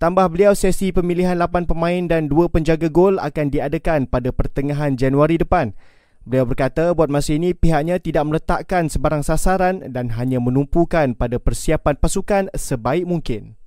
Tambah 0.00 0.24
beliau 0.32 0.56
sesi 0.56 0.88
pemilihan 0.88 1.36
8 1.36 1.68
pemain 1.68 2.00
dan 2.08 2.32
2 2.32 2.48
penjaga 2.48 2.88
gol 2.88 3.20
akan 3.20 3.52
diadakan 3.52 4.08
pada 4.08 4.32
pertengahan 4.32 4.96
Januari 4.96 5.36
depan. 5.36 5.76
Beliau 6.24 6.48
berkata 6.48 6.96
buat 6.96 7.12
masa 7.12 7.36
ini 7.36 7.52
pihaknya 7.52 8.00
tidak 8.00 8.24
meletakkan 8.24 8.88
sebarang 8.88 9.20
sasaran 9.20 9.84
dan 9.92 10.16
hanya 10.16 10.40
menumpukan 10.40 11.12
pada 11.12 11.36
persiapan 11.36 12.00
pasukan 12.00 12.48
sebaik 12.56 13.04
mungkin. 13.04 13.59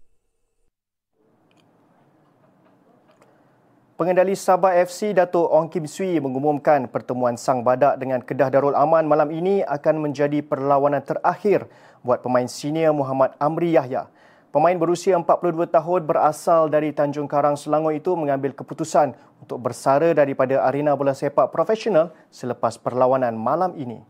Pengendali 3.94 4.34
Sabah 4.34 4.74
FC 4.74 5.14
Datuk 5.14 5.54
Ong 5.54 5.70
Kim 5.70 5.86
Sui 5.86 6.18
mengumumkan 6.18 6.90
pertemuan 6.90 7.38
Sang 7.38 7.62
Badak 7.62 8.02
dengan 8.02 8.26
Kedah 8.26 8.50
Darul 8.50 8.74
Aman 8.74 9.06
malam 9.06 9.30
ini 9.30 9.62
akan 9.62 10.10
menjadi 10.10 10.42
perlawanan 10.42 11.06
terakhir 11.06 11.70
buat 12.02 12.26
pemain 12.26 12.50
senior 12.50 12.90
Muhammad 12.90 13.38
Amri 13.38 13.78
Yahya. 13.78 14.10
Pemain 14.50 14.74
berusia 14.82 15.14
42 15.14 15.70
tahun 15.70 16.10
berasal 16.10 16.74
dari 16.74 16.90
Tanjung 16.90 17.30
Karang 17.30 17.54
Selangor 17.54 17.94
itu 17.94 18.18
mengambil 18.18 18.58
keputusan 18.58 19.14
untuk 19.46 19.62
bersara 19.62 20.10
daripada 20.18 20.66
arena 20.66 20.98
bola 20.98 21.14
sepak 21.14 21.54
profesional 21.54 22.18
selepas 22.34 22.82
perlawanan 22.82 23.38
malam 23.38 23.78
ini. 23.78 24.02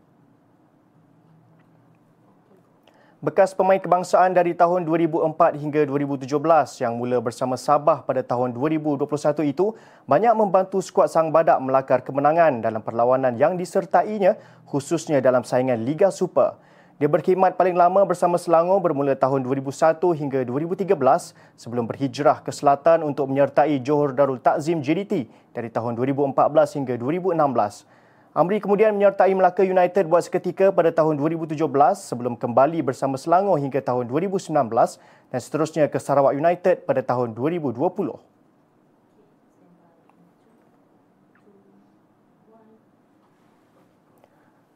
Bekas 3.24 3.56
pemain 3.56 3.80
kebangsaan 3.80 4.36
dari 4.36 4.52
tahun 4.52 4.84
2004 4.84 5.56
hingga 5.56 5.88
2017 5.88 6.28
yang 6.84 6.92
mula 6.92 7.24
bersama 7.24 7.56
Sabah 7.56 8.04
pada 8.04 8.20
tahun 8.20 8.52
2021 8.52 9.00
itu 9.48 9.72
banyak 10.04 10.36
membantu 10.36 10.84
skuad 10.84 11.08
Sang 11.08 11.32
Badak 11.32 11.56
melakar 11.64 12.04
kemenangan 12.04 12.60
dalam 12.60 12.84
perlawanan 12.84 13.32
yang 13.40 13.56
disertainya 13.56 14.36
khususnya 14.68 15.24
dalam 15.24 15.40
saingan 15.40 15.88
Liga 15.88 16.12
Super. 16.12 16.60
Dia 17.00 17.08
berkhidmat 17.08 17.56
paling 17.56 17.72
lama 17.72 18.04
bersama 18.04 18.36
Selangor 18.36 18.84
bermula 18.84 19.16
tahun 19.16 19.40
2001 19.40 20.04
hingga 20.20 20.44
2013 20.44 20.92
sebelum 21.56 21.88
berhijrah 21.88 22.44
ke 22.44 22.52
selatan 22.52 23.08
untuk 23.08 23.32
menyertai 23.32 23.80
Johor 23.80 24.12
Darul 24.12 24.36
Takzim 24.36 24.84
JDT 24.84 25.32
dari 25.56 25.72
tahun 25.72 25.96
2014 25.96 26.36
hingga 26.76 27.00
2016. 27.00 28.03
Amri 28.34 28.58
kemudian 28.58 28.90
menyertai 28.90 29.30
Melaka 29.30 29.62
United 29.62 30.10
buat 30.10 30.26
seketika 30.26 30.74
pada 30.74 30.90
tahun 30.90 31.14
2017 31.22 31.54
sebelum 31.94 32.34
kembali 32.34 32.82
bersama 32.82 33.14
Selangor 33.14 33.62
hingga 33.62 33.78
tahun 33.78 34.10
2019 34.10 34.50
dan 35.30 35.38
seterusnya 35.38 35.86
ke 35.86 36.02
Sarawak 36.02 36.34
United 36.34 36.82
pada 36.82 36.98
tahun 36.98 37.30
2020. 37.30 37.78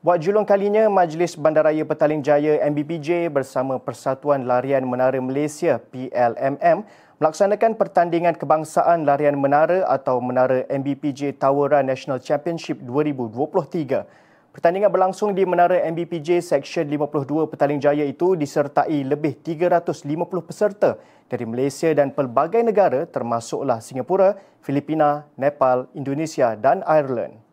Buat 0.06 0.22
julung 0.22 0.46
kalinya, 0.46 0.86
Majlis 0.86 1.34
Bandaraya 1.34 1.82
Petaling 1.82 2.22
Jaya 2.22 2.62
MBPJ 2.62 3.26
bersama 3.26 3.82
Persatuan 3.82 4.46
Larian 4.46 4.86
Menara 4.86 5.18
Malaysia 5.18 5.82
PLMM 5.90 6.86
melaksanakan 7.18 7.74
pertandingan 7.74 8.38
kebangsaan 8.38 9.02
larian 9.02 9.34
menara 9.34 9.82
atau 9.90 10.22
menara 10.22 10.62
MBPJ 10.70 11.34
Tawera 11.34 11.82
National 11.82 12.22
Championship 12.22 12.78
2023. 12.86 14.54
Pertandingan 14.54 14.90
berlangsung 14.90 15.34
di 15.34 15.42
menara 15.42 15.82
MBPJ 15.82 16.38
Seksyen 16.38 16.86
52 16.86 17.50
Petaling 17.50 17.82
Jaya 17.82 18.06
itu 18.06 18.38
disertai 18.38 19.02
lebih 19.02 19.34
350 19.42 19.98
peserta 20.46 20.94
dari 21.26 21.42
Malaysia 21.42 21.90
dan 21.90 22.14
pelbagai 22.14 22.62
negara 22.62 23.02
termasuklah 23.02 23.82
Singapura, 23.82 24.38
Filipina, 24.62 25.26
Nepal, 25.34 25.90
Indonesia 25.98 26.54
dan 26.54 26.86
Ireland. 26.86 27.47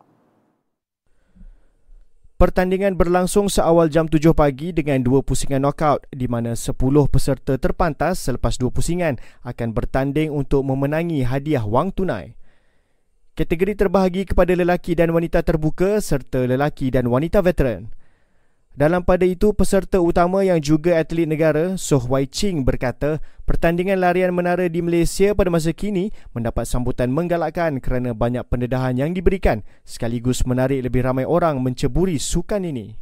Pertandingan 2.36 3.00
berlangsung 3.00 3.48
seawal 3.48 3.88
jam 3.88 4.12
7 4.12 4.36
pagi 4.36 4.68
dengan 4.68 5.00
dua 5.00 5.24
pusingan 5.24 5.56
knockout 5.64 6.04
di 6.12 6.28
mana 6.28 6.52
10 6.52 6.76
peserta 7.08 7.56
terpantas 7.56 8.28
selepas 8.28 8.60
dua 8.60 8.68
pusingan 8.68 9.16
akan 9.40 9.72
bertanding 9.72 10.28
untuk 10.28 10.60
memenangi 10.68 11.24
hadiah 11.24 11.64
wang 11.64 11.88
tunai. 11.96 12.36
Kategori 13.40 13.80
terbahagi 13.80 14.28
kepada 14.28 14.52
lelaki 14.52 14.92
dan 14.92 15.16
wanita 15.16 15.40
terbuka 15.40 15.96
serta 15.96 16.44
lelaki 16.44 16.92
dan 16.92 17.08
wanita 17.08 17.40
veteran. 17.40 17.88
Dalam 18.76 19.00
pada 19.08 19.24
itu, 19.24 19.56
peserta 19.56 20.04
utama 20.04 20.44
yang 20.44 20.60
juga 20.60 21.00
atlet 21.00 21.24
negara, 21.24 21.80
Soh 21.80 22.04
Wai 22.12 22.28
Ching 22.28 22.60
berkata, 22.60 23.24
pertandingan 23.48 23.96
larian 23.96 24.36
menara 24.36 24.68
di 24.68 24.84
Malaysia 24.84 25.32
pada 25.32 25.48
masa 25.48 25.72
kini 25.72 26.12
mendapat 26.36 26.68
sambutan 26.68 27.08
menggalakkan 27.08 27.80
kerana 27.80 28.12
banyak 28.12 28.44
pendedahan 28.44 28.92
yang 29.00 29.16
diberikan 29.16 29.64
sekaligus 29.80 30.44
menarik 30.44 30.84
lebih 30.84 31.08
ramai 31.08 31.24
orang 31.24 31.56
menceburi 31.64 32.20
sukan 32.20 32.68
ini. 32.68 33.00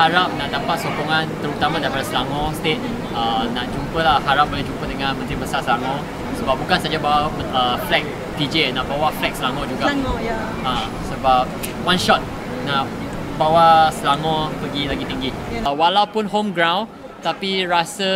Harap 0.00 0.32
nak 0.40 0.48
dapat 0.48 0.80
sokongan 0.80 1.28
terutama 1.44 1.76
daripada 1.76 2.04
Selangor 2.08 2.48
State 2.56 2.80
uh, 3.12 3.44
nak 3.52 3.68
jumpa 3.68 4.00
lah, 4.00 4.16
harap 4.24 4.48
boleh 4.48 4.64
jumpa 4.64 4.88
dengan 4.88 5.12
Menteri 5.12 5.36
Besar 5.36 5.60
Selangor 5.60 6.00
sebab 6.40 6.56
bukan 6.56 6.80
saja 6.80 6.96
bawa 6.96 7.28
uh, 7.52 7.76
flag 7.84 8.08
PJ, 8.40 8.72
nak 8.72 8.88
bawa 8.88 9.12
flag 9.20 9.36
Selangor 9.36 9.68
juga. 9.68 9.92
Selangor, 9.92 10.16
ya. 10.24 10.40
Uh, 10.64 10.88
sebab 11.12 11.44
one 11.84 12.00
shot 12.00 12.24
nak 12.64 12.88
bawa 13.40 13.88
Selangor 13.88 14.52
pergi 14.60 14.84
lagi 14.84 15.04
tinggi. 15.08 15.30
Yeah. 15.48 15.64
Uh, 15.64 15.72
walaupun 15.72 16.28
home 16.28 16.52
ground 16.52 16.92
tapi 17.24 17.64
rasa 17.64 18.08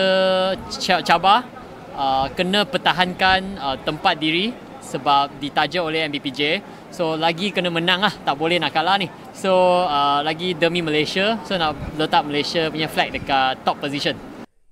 cabar 1.01 1.49
uh, 1.97 2.29
kena 2.37 2.69
pertahankan 2.69 3.57
uh, 3.57 3.77
tempat 3.81 4.21
diri 4.21 4.53
sebab 4.85 5.41
ditaja 5.41 5.81
oleh 5.81 6.05
MBPJ. 6.13 6.61
So 6.93 7.17
lagi 7.17 7.51
kena 7.51 7.73
menang 7.73 8.05
lah, 8.05 8.13
tak 8.13 8.37
boleh 8.37 8.61
nak 8.61 8.77
kalah 8.77 9.01
ni. 9.01 9.09
So 9.33 9.83
uh, 9.89 10.21
lagi 10.21 10.53
demi 10.53 10.85
Malaysia, 10.85 11.41
so 11.49 11.57
nak 11.57 11.75
letak 11.97 12.23
Malaysia 12.29 12.69
punya 12.69 12.87
flag 12.87 13.17
dekat 13.17 13.65
top 13.65 13.81
position. 13.81 14.15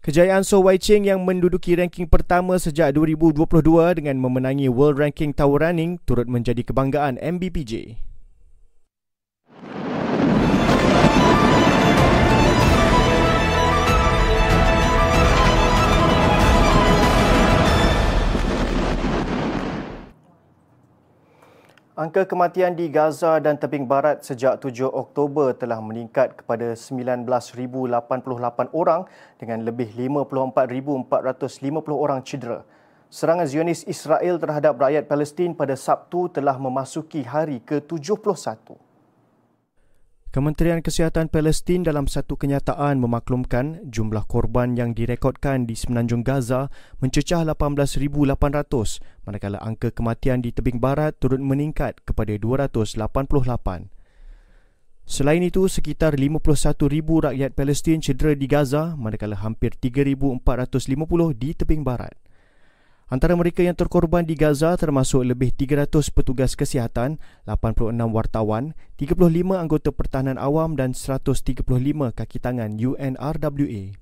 Kejayaan 0.03 0.43
So 0.43 0.59
Wai 0.67 0.83
Ching 0.83 1.07
yang 1.07 1.23
menduduki 1.23 1.79
ranking 1.79 2.11
pertama 2.11 2.59
sejak 2.59 2.91
2022 2.99 4.03
dengan 4.03 4.19
memenangi 4.19 4.67
World 4.67 4.99
Ranking 4.99 5.31
Tower 5.31 5.63
Running 5.63 6.03
turut 6.03 6.27
menjadi 6.27 6.67
kebanggaan 6.67 7.23
MBPJ. 7.23 8.12
Angka 22.03 22.27
kematian 22.27 22.75
di 22.75 22.91
Gaza 22.91 23.39
dan 23.39 23.55
tebing 23.55 23.87
barat 23.87 24.27
sejak 24.27 24.59
7 24.59 24.91
Oktober 24.91 25.55
telah 25.55 25.79
meningkat 25.79 26.35
kepada 26.35 26.75
19,088 26.75 27.31
orang 28.75 29.07
dengan 29.39 29.63
lebih 29.63 29.87
54,450 30.11 31.07
orang 31.95 32.19
cedera. 32.27 32.67
Serangan 33.07 33.47
Zionis 33.47 33.87
Israel 33.87 34.43
terhadap 34.43 34.83
rakyat 34.83 35.07
Palestin 35.07 35.55
pada 35.55 35.79
Sabtu 35.79 36.27
telah 36.27 36.59
memasuki 36.59 37.23
hari 37.23 37.63
ke-71. 37.63 38.82
Kementerian 40.33 40.81
Kesihatan 40.81 41.29
Palestin 41.29 41.85
dalam 41.85 42.09
satu 42.09 42.41
kenyataan 42.41 42.97
memaklumkan 42.97 43.85
jumlah 43.85 44.25
korban 44.25 44.73
yang 44.73 44.97
direkodkan 44.97 45.69
di 45.69 45.77
semenanjung 45.77 46.25
Gaza 46.25 46.73
mencecah 47.05 47.45
18,800 47.45 49.29
manakala 49.29 49.61
angka 49.61 49.93
kematian 49.93 50.41
di 50.41 50.49
tebing 50.49 50.81
barat 50.81 51.13
turut 51.21 51.37
meningkat 51.37 52.01
kepada 52.09 52.33
288. 52.33 53.93
Selain 55.05 55.45
itu, 55.45 55.69
sekitar 55.69 56.17
51,000 56.17 56.81
rakyat 57.29 57.53
Palestin 57.53 58.01
cedera 58.01 58.33
di 58.33 58.49
Gaza 58.49 58.97
manakala 58.97 59.37
hampir 59.37 59.77
3,450 59.77 61.37
di 61.37 61.53
tebing 61.53 61.85
barat. 61.85 62.22
Antara 63.13 63.37
mereka 63.37 63.61
yang 63.61 63.77
terkorban 63.77 64.25
di 64.25 64.33
Gaza 64.33 64.73
termasuk 64.73 65.21
lebih 65.21 65.53
300 65.53 66.09
petugas 66.17 66.57
kesihatan, 66.57 67.21
86 67.45 67.93
wartawan, 68.09 68.73
35 68.97 69.53
anggota 69.53 69.93
pertahanan 69.93 70.41
awam 70.41 70.81
dan 70.81 70.97
135 70.97 71.61
kaki 72.17 72.39
tangan 72.41 72.73
UNRWA. 72.73 74.01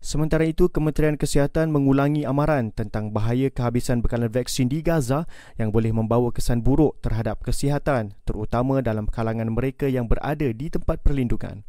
Sementara 0.00 0.48
itu, 0.48 0.72
Kementerian 0.72 1.20
Kesihatan 1.20 1.76
mengulangi 1.76 2.24
amaran 2.24 2.72
tentang 2.72 3.12
bahaya 3.12 3.52
kehabisan 3.52 4.00
bekalan 4.00 4.32
vaksin 4.32 4.72
di 4.72 4.80
Gaza 4.80 5.28
yang 5.60 5.68
boleh 5.68 5.92
membawa 5.92 6.32
kesan 6.32 6.64
buruk 6.64 7.04
terhadap 7.04 7.44
kesihatan, 7.44 8.16
terutama 8.24 8.80
dalam 8.80 9.12
kalangan 9.12 9.52
mereka 9.52 9.92
yang 9.92 10.08
berada 10.08 10.48
di 10.48 10.72
tempat 10.72 11.04
perlindungan. 11.04 11.68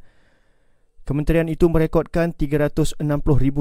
Kementerian 1.04 1.52
itu 1.52 1.68
merekodkan 1.68 2.32
360,000 2.32 3.04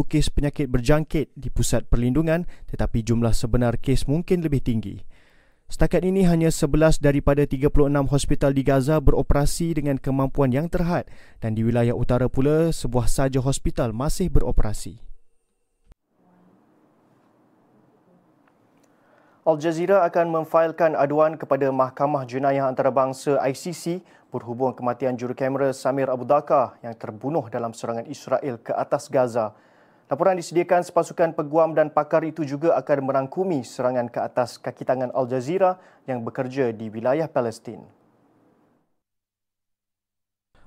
kes 0.06 0.30
penyakit 0.30 0.70
berjangkit 0.70 1.34
di 1.34 1.50
pusat 1.50 1.90
perlindungan 1.90 2.46
tetapi 2.70 3.02
jumlah 3.02 3.34
sebenar 3.34 3.82
kes 3.82 4.06
mungkin 4.06 4.46
lebih 4.46 4.62
tinggi. 4.62 5.02
Setakat 5.66 6.06
ini 6.06 6.22
hanya 6.22 6.54
11 6.54 7.02
daripada 7.02 7.42
36 7.42 7.74
hospital 8.06 8.54
di 8.54 8.62
Gaza 8.62 9.02
beroperasi 9.02 9.74
dengan 9.74 9.98
kemampuan 9.98 10.54
yang 10.54 10.70
terhad 10.70 11.10
dan 11.42 11.58
di 11.58 11.66
wilayah 11.66 11.98
utara 11.98 12.30
pula 12.30 12.70
sebuah 12.70 13.10
saja 13.10 13.42
hospital 13.42 13.90
masih 13.90 14.30
beroperasi. 14.30 15.11
Al 19.42 19.58
Jazeera 19.58 20.06
akan 20.06 20.38
memfailkan 20.38 20.94
aduan 20.94 21.34
kepada 21.34 21.66
Mahkamah 21.74 22.22
Jenayah 22.30 22.70
Antarabangsa 22.70 23.42
ICC 23.42 23.98
berhubung 24.30 24.70
kematian 24.70 25.18
jurukamera 25.18 25.74
Samir 25.74 26.06
Abu 26.06 26.22
Dhaka 26.22 26.78
yang 26.78 26.94
terbunuh 26.94 27.50
dalam 27.50 27.74
serangan 27.74 28.06
Israel 28.06 28.62
ke 28.62 28.70
atas 28.70 29.10
Gaza. 29.10 29.50
Laporan 30.06 30.38
disediakan 30.38 30.86
sepasukan 30.86 31.34
peguam 31.34 31.74
dan 31.74 31.90
pakar 31.90 32.22
itu 32.22 32.46
juga 32.46 32.78
akan 32.78 33.02
merangkumi 33.02 33.66
serangan 33.66 34.06
ke 34.06 34.22
atas 34.22 34.62
kaki 34.62 34.86
tangan 34.86 35.10
Al 35.10 35.26
Jazeera 35.26 35.74
yang 36.06 36.22
bekerja 36.22 36.70
di 36.70 36.86
wilayah 36.86 37.26
Palestin. 37.26 37.82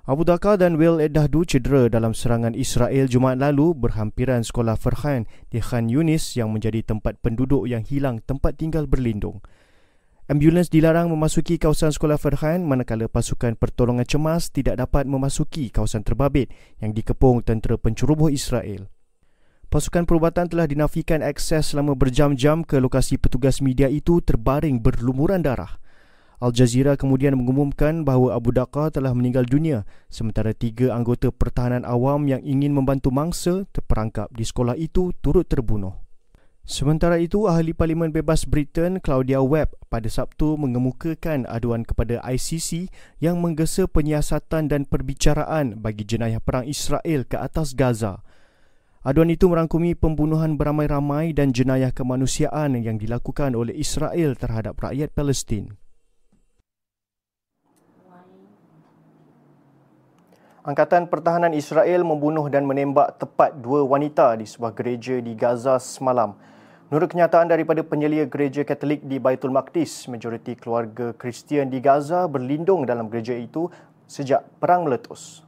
Abu 0.05 0.21
Dhaka 0.21 0.53
dan 0.53 0.77
Will 0.77 1.01
Eddahdu 1.01 1.49
cedera 1.49 1.89
dalam 1.89 2.13
serangan 2.13 2.53
Israel 2.53 3.09
Jumaat 3.09 3.41
lalu 3.41 3.73
berhampiran 3.73 4.45
sekolah 4.45 4.77
Farhan 4.77 5.25
di 5.49 5.57
Khan 5.57 5.89
Yunis 5.89 6.37
yang 6.37 6.53
menjadi 6.53 6.85
tempat 6.85 7.17
penduduk 7.25 7.65
yang 7.65 7.81
hilang 7.81 8.21
tempat 8.21 8.53
tinggal 8.53 8.85
berlindung. 8.85 9.41
Ambulans 10.29 10.69
dilarang 10.69 11.09
memasuki 11.09 11.57
kawasan 11.57 11.89
sekolah 11.89 12.21
Farhan 12.21 12.69
manakala 12.69 13.09
pasukan 13.09 13.57
pertolongan 13.57 14.05
cemas 14.05 14.53
tidak 14.53 14.77
dapat 14.77 15.09
memasuki 15.09 15.73
kawasan 15.73 16.05
terbabit 16.05 16.53
yang 16.77 16.93
dikepung 16.93 17.41
tentera 17.41 17.73
penceroboh 17.73 18.29
Israel. 18.29 18.85
Pasukan 19.73 20.05
perubatan 20.05 20.45
telah 20.45 20.69
dinafikan 20.69 21.25
akses 21.25 21.73
selama 21.73 21.97
berjam-jam 21.97 22.61
ke 22.61 22.77
lokasi 22.77 23.17
petugas 23.17 23.57
media 23.57 23.89
itu 23.89 24.21
terbaring 24.21 24.85
berlumuran 24.85 25.41
darah. 25.41 25.81
Al 26.43 26.51
Jazeera 26.51 26.99
kemudian 26.99 27.39
mengumumkan 27.39 28.03
bahawa 28.03 28.35
Abu 28.35 28.51
Dhaka 28.51 28.91
telah 28.91 29.15
meninggal 29.15 29.47
dunia 29.47 29.87
sementara 30.11 30.51
tiga 30.51 30.91
anggota 30.91 31.31
pertahanan 31.31 31.87
awam 31.87 32.27
yang 32.27 32.43
ingin 32.43 32.75
membantu 32.75 33.11
mangsa 33.11 33.63
terperangkap 33.71 34.27
di 34.35 34.43
sekolah 34.43 34.75
itu 34.75 35.15
turut 35.23 35.47
terbunuh. 35.47 36.05
Sementara 36.65 37.21
itu, 37.21 37.45
Ahli 37.45 37.77
Parlimen 37.77 38.09
Bebas 38.09 38.49
Britain 38.49 38.97
Claudia 38.97 39.37
Webb 39.37 39.77
pada 39.85 40.09
Sabtu 40.09 40.57
mengemukakan 40.57 41.45
aduan 41.45 41.85
kepada 41.85 42.17
ICC 42.25 42.89
yang 43.21 43.37
menggesa 43.37 43.85
penyiasatan 43.85 44.65
dan 44.65 44.89
perbicaraan 44.89 45.77
bagi 45.77 46.09
jenayah 46.09 46.41
perang 46.41 46.65
Israel 46.65 47.21
ke 47.29 47.37
atas 47.37 47.77
Gaza. 47.77 48.25
Aduan 49.05 49.29
itu 49.29 49.45
merangkumi 49.45 49.93
pembunuhan 49.93 50.57
beramai-ramai 50.57 51.37
dan 51.37 51.53
jenayah 51.53 51.93
kemanusiaan 51.93 52.81
yang 52.81 52.97
dilakukan 52.97 53.53
oleh 53.53 53.77
Israel 53.77 54.33
terhadap 54.33 54.81
rakyat 54.81 55.13
Palestin. 55.13 55.84
Angkatan 60.65 61.05
Pertahanan 61.05 61.53
Israel 61.53 62.01
membunuh 62.01 62.49
dan 62.49 62.65
menembak 62.65 63.21
tepat 63.21 63.53
dua 63.61 63.85
wanita 63.85 64.33
di 64.33 64.49
sebuah 64.49 64.73
gereja 64.73 65.21
di 65.21 65.37
Gaza 65.37 65.77
semalam. 65.77 66.33
Menurut 66.89 67.13
kenyataan 67.13 67.45
daripada 67.45 67.85
penyelia 67.85 68.25
gereja 68.25 68.65
Katolik 68.65 69.05
di 69.05 69.21
Baitul 69.21 69.53
Maqdis, 69.53 70.09
majoriti 70.09 70.57
keluarga 70.57 71.13
Kristian 71.13 71.69
di 71.69 71.77
Gaza 71.77 72.25
berlindung 72.25 72.81
dalam 72.89 73.13
gereja 73.13 73.37
itu 73.37 73.69
sejak 74.09 74.41
perang 74.57 74.89
meletus. 74.89 75.45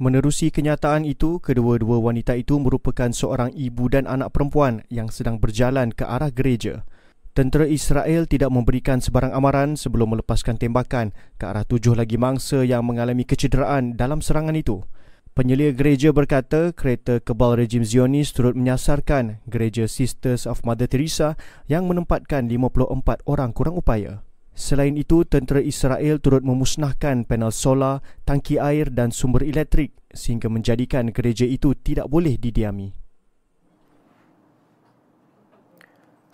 Menerusi 0.00 0.48
kenyataan 0.48 1.04
itu, 1.04 1.36
kedua-dua 1.44 2.00
wanita 2.00 2.40
itu 2.40 2.56
merupakan 2.56 3.12
seorang 3.12 3.52
ibu 3.52 3.92
dan 3.92 4.08
anak 4.08 4.32
perempuan 4.32 4.88
yang 4.88 5.12
sedang 5.12 5.36
berjalan 5.36 5.92
ke 5.92 6.08
arah 6.08 6.32
gereja. 6.32 6.88
Tentera 7.30 7.62
Israel 7.62 8.26
tidak 8.26 8.50
memberikan 8.50 8.98
sebarang 8.98 9.30
amaran 9.30 9.78
sebelum 9.78 10.18
melepaskan 10.18 10.58
tembakan 10.58 11.14
ke 11.38 11.46
arah 11.46 11.62
tujuh 11.62 11.94
lagi 11.94 12.18
mangsa 12.18 12.66
yang 12.66 12.82
mengalami 12.82 13.22
kecederaan 13.22 13.94
dalam 13.94 14.18
serangan 14.18 14.58
itu. 14.58 14.82
Penyelia 15.30 15.70
gereja 15.70 16.10
berkata 16.10 16.74
kereta 16.74 17.22
kebal 17.22 17.54
rejim 17.54 17.86
Zionis 17.86 18.34
turut 18.34 18.58
menyasarkan 18.58 19.46
gereja 19.46 19.86
Sisters 19.86 20.42
of 20.42 20.66
Mother 20.66 20.90
Teresa 20.90 21.38
yang 21.70 21.86
menempatkan 21.86 22.50
54 22.50 23.22
orang 23.30 23.54
kurang 23.54 23.78
upaya. 23.78 24.26
Selain 24.58 24.92
itu, 24.98 25.22
tentera 25.22 25.62
Israel 25.62 26.18
turut 26.20 26.42
memusnahkan 26.42 27.24
panel 27.30 27.54
solar, 27.54 28.02
tangki 28.28 28.58
air 28.58 28.90
dan 28.90 29.14
sumber 29.14 29.46
elektrik 29.46 29.94
sehingga 30.10 30.50
menjadikan 30.50 31.14
gereja 31.14 31.46
itu 31.46 31.78
tidak 31.78 32.10
boleh 32.10 32.34
didiami. 32.34 32.99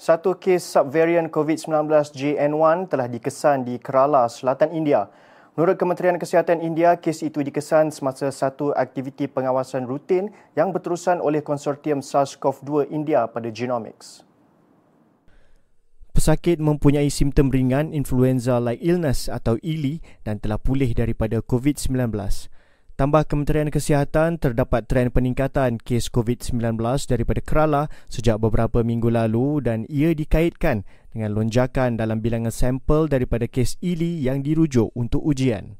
Satu 0.07 0.39
kes 0.39 0.63
subvarian 0.63 1.27
COVID-19 1.27 1.91
JN1 2.15 2.95
telah 2.95 3.11
dikesan 3.11 3.67
di 3.67 3.75
Kerala, 3.83 4.31
Selatan 4.31 4.71
India. 4.71 5.11
Menurut 5.59 5.75
Kementerian 5.75 6.15
Kesihatan 6.15 6.63
India, 6.63 6.95
kes 6.95 7.27
itu 7.27 7.43
dikesan 7.43 7.91
semasa 7.91 8.31
satu 8.31 8.71
aktiviti 8.71 9.27
pengawasan 9.27 9.83
rutin 9.83 10.31
yang 10.55 10.71
berterusan 10.71 11.19
oleh 11.19 11.43
konsortium 11.43 12.07
SARS-CoV-2 12.07 12.87
India 12.95 13.27
pada 13.27 13.51
Genomics. 13.51 14.23
Pesakit 16.15 16.63
mempunyai 16.63 17.11
simptom 17.11 17.51
ringan 17.51 17.91
influenza-like 17.91 18.79
illness 18.87 19.27
atau 19.27 19.59
ILI 19.59 19.99
dan 20.23 20.39
telah 20.39 20.63
pulih 20.63 20.95
daripada 20.95 21.43
COVID-19. 21.43 22.15
Tambah 22.97 23.29
Kementerian 23.29 23.69
Kesihatan, 23.69 24.41
terdapat 24.41 24.89
tren 24.89 25.13
peningkatan 25.13 25.77
kes 25.77 26.09
COVID-19 26.09 26.81
daripada 27.05 27.45
Kerala 27.45 27.93
sejak 28.09 28.41
beberapa 28.41 28.81
minggu 28.81 29.13
lalu 29.13 29.61
dan 29.61 29.85
ia 29.93 30.17
dikaitkan 30.17 30.89
dengan 31.13 31.37
lonjakan 31.37 32.01
dalam 32.01 32.25
bilangan 32.25 32.49
sampel 32.49 33.05
daripada 33.05 33.45
kes 33.53 33.77
ILI 33.85 34.25
yang 34.25 34.41
dirujuk 34.41 34.97
untuk 34.97 35.21
ujian. 35.29 35.77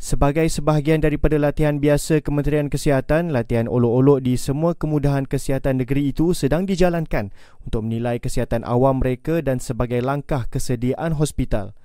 Sebagai 0.00 0.48
sebahagian 0.48 1.04
daripada 1.04 1.36
latihan 1.36 1.76
biasa 1.76 2.24
Kementerian 2.24 2.72
Kesihatan, 2.72 3.36
latihan 3.36 3.68
olok-olok 3.68 4.24
di 4.24 4.40
semua 4.40 4.72
kemudahan 4.72 5.28
kesihatan 5.28 5.84
negeri 5.84 6.08
itu 6.08 6.32
sedang 6.32 6.64
dijalankan 6.64 7.36
untuk 7.68 7.84
menilai 7.84 8.16
kesihatan 8.16 8.64
awam 8.64 9.04
mereka 9.04 9.44
dan 9.44 9.60
sebagai 9.60 10.00
langkah 10.00 10.48
kesediaan 10.48 11.20
hospital. 11.20 11.76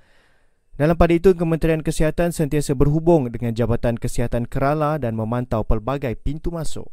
Dalam 0.82 0.98
pada 0.98 1.13
itu, 1.13 1.38
Kementerian 1.38 1.86
Kesihatan 1.86 2.34
sentiasa 2.34 2.74
berhubung 2.74 3.30
dengan 3.30 3.54
Jabatan 3.54 4.02
Kesihatan 4.02 4.50
Kerala 4.50 4.98
dan 4.98 5.13
memantau 5.13 5.62
pelbagai 5.62 6.17
pintu 6.17 6.50
masuk. 6.50 6.89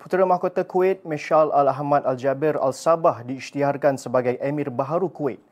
Putera 0.00 0.24
Mahkota 0.24 0.64
Kuwait, 0.64 1.04
Mishal 1.04 1.52
Al-Ahmad 1.52 2.08
Al-Jabir 2.08 2.56
Al-Sabah 2.56 3.20
diisytiharkan 3.28 4.00
sebagai 4.00 4.40
Emir 4.40 4.72
Baharu 4.72 5.12
Kuwait. 5.12 5.44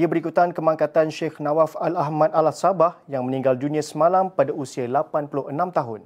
Ia 0.00 0.08
berikutan 0.08 0.56
kemangkatan 0.56 1.12
Sheikh 1.12 1.36
Nawaf 1.36 1.76
Al-Ahmad 1.76 2.32
Al-Sabah 2.32 2.96
yang 3.12 3.28
meninggal 3.28 3.60
dunia 3.60 3.84
semalam 3.84 4.32
pada 4.32 4.56
usia 4.56 4.88
86 4.88 5.52
tahun. 5.52 6.00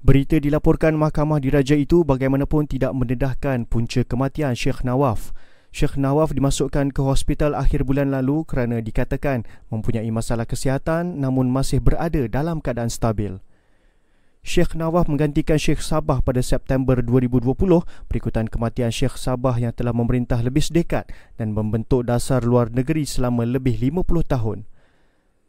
Berita 0.00 0.40
dilaporkan 0.40 0.96
Mahkamah 0.96 1.36
Diraja 1.36 1.76
itu 1.76 2.00
bagaimanapun 2.00 2.64
tidak 2.64 2.96
mendedahkan 2.96 3.68
punca 3.68 4.00
kematian 4.08 4.56
Sheikh 4.56 4.88
Nawaf. 4.88 5.36
Sheikh 5.78 5.94
Nawaf 5.94 6.34
dimasukkan 6.34 6.90
ke 6.90 7.06
hospital 7.06 7.54
akhir 7.54 7.86
bulan 7.86 8.10
lalu 8.10 8.42
kerana 8.42 8.82
dikatakan 8.82 9.46
mempunyai 9.70 10.10
masalah 10.10 10.42
kesihatan 10.42 11.22
namun 11.22 11.46
masih 11.54 11.78
berada 11.78 12.26
dalam 12.26 12.58
keadaan 12.58 12.90
stabil. 12.90 13.38
Sheikh 14.42 14.74
Nawaf 14.74 15.06
menggantikan 15.06 15.54
Sheikh 15.54 15.78
Sabah 15.78 16.18
pada 16.18 16.42
September 16.42 16.98
2020 16.98 17.54
berikutan 18.10 18.50
kematian 18.50 18.90
Sheikh 18.90 19.14
Sabah 19.14 19.54
yang 19.54 19.70
telah 19.70 19.94
memerintah 19.94 20.42
lebih 20.42 20.66
sedekad 20.66 21.06
dan 21.38 21.54
membentuk 21.54 22.02
dasar 22.02 22.42
luar 22.42 22.74
negeri 22.74 23.06
selama 23.06 23.46
lebih 23.46 23.78
50 23.78 24.02
tahun. 24.26 24.66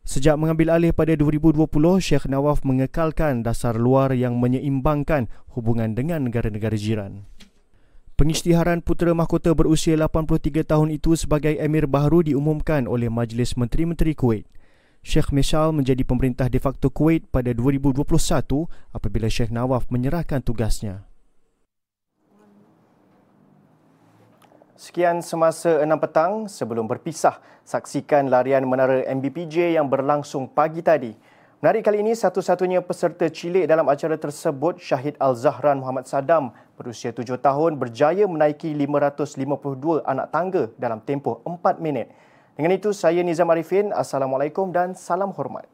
Sejak 0.05 0.37
mengambil 0.37 0.77
alih 0.77 0.93
pada 0.93 1.17
2020, 1.17 1.65
Sheikh 2.05 2.29
Nawaf 2.29 2.61
mengekalkan 2.61 3.41
dasar 3.41 3.81
luar 3.81 4.13
yang 4.13 4.37
menyeimbangkan 4.37 5.25
hubungan 5.57 5.97
dengan 5.97 6.29
negara-negara 6.29 6.77
jiran. 6.77 7.25
Pengisytiharan 8.19 8.83
putera 8.83 9.15
mahkota 9.15 9.55
berusia 9.55 9.95
83 9.95 10.67
tahun 10.67 10.91
itu 10.91 11.15
sebagai 11.15 11.55
emir 11.55 11.87
baharu 11.87 12.27
diumumkan 12.27 12.83
oleh 12.83 13.07
Majlis 13.07 13.55
Menteri-Menteri 13.55 14.11
Kuwait. 14.11 14.43
Sheikh 14.99 15.31
Mishal 15.31 15.71
menjadi 15.71 16.03
pemerintah 16.03 16.51
de 16.51 16.59
facto 16.59 16.91
Kuwait 16.91 17.23
pada 17.31 17.55
2021 17.55 18.03
apabila 18.91 19.31
Sheikh 19.31 19.55
Nawaf 19.55 19.87
menyerahkan 19.87 20.43
tugasnya. 20.43 21.07
Sekian 24.75 25.23
semasa 25.23 25.79
6 25.79 25.87
petang. 26.03 26.51
Sebelum 26.51 26.91
berpisah, 26.91 27.39
saksikan 27.63 28.27
larian 28.27 28.67
menara 28.67 28.99
MBPJ 29.07 29.79
yang 29.79 29.87
berlangsung 29.87 30.51
pagi 30.51 30.83
tadi. 30.83 31.15
Menarik 31.59 31.91
kali 31.91 31.99
ini, 31.99 32.15
satu-satunya 32.15 32.79
peserta 32.79 33.27
cilik 33.27 33.67
dalam 33.67 33.83
acara 33.91 34.15
tersebut, 34.15 34.79
Syahid 34.79 35.19
Al-Zahran 35.19 35.83
Muhammad 35.83 36.07
Sadam, 36.07 36.55
berusia 36.79 37.11
tujuh 37.11 37.35
tahun, 37.35 37.75
berjaya 37.75 38.23
menaiki 38.31 38.71
552 38.71 39.99
anak 40.07 40.31
tangga 40.31 40.71
dalam 40.79 41.03
tempoh 41.03 41.43
empat 41.43 41.83
minit. 41.83 42.15
Dengan 42.55 42.79
itu, 42.79 42.95
saya 42.95 43.19
Nizam 43.27 43.51
Arifin. 43.51 43.91
Assalamualaikum 43.91 44.71
dan 44.71 44.95
salam 44.95 45.35
hormat. 45.35 45.67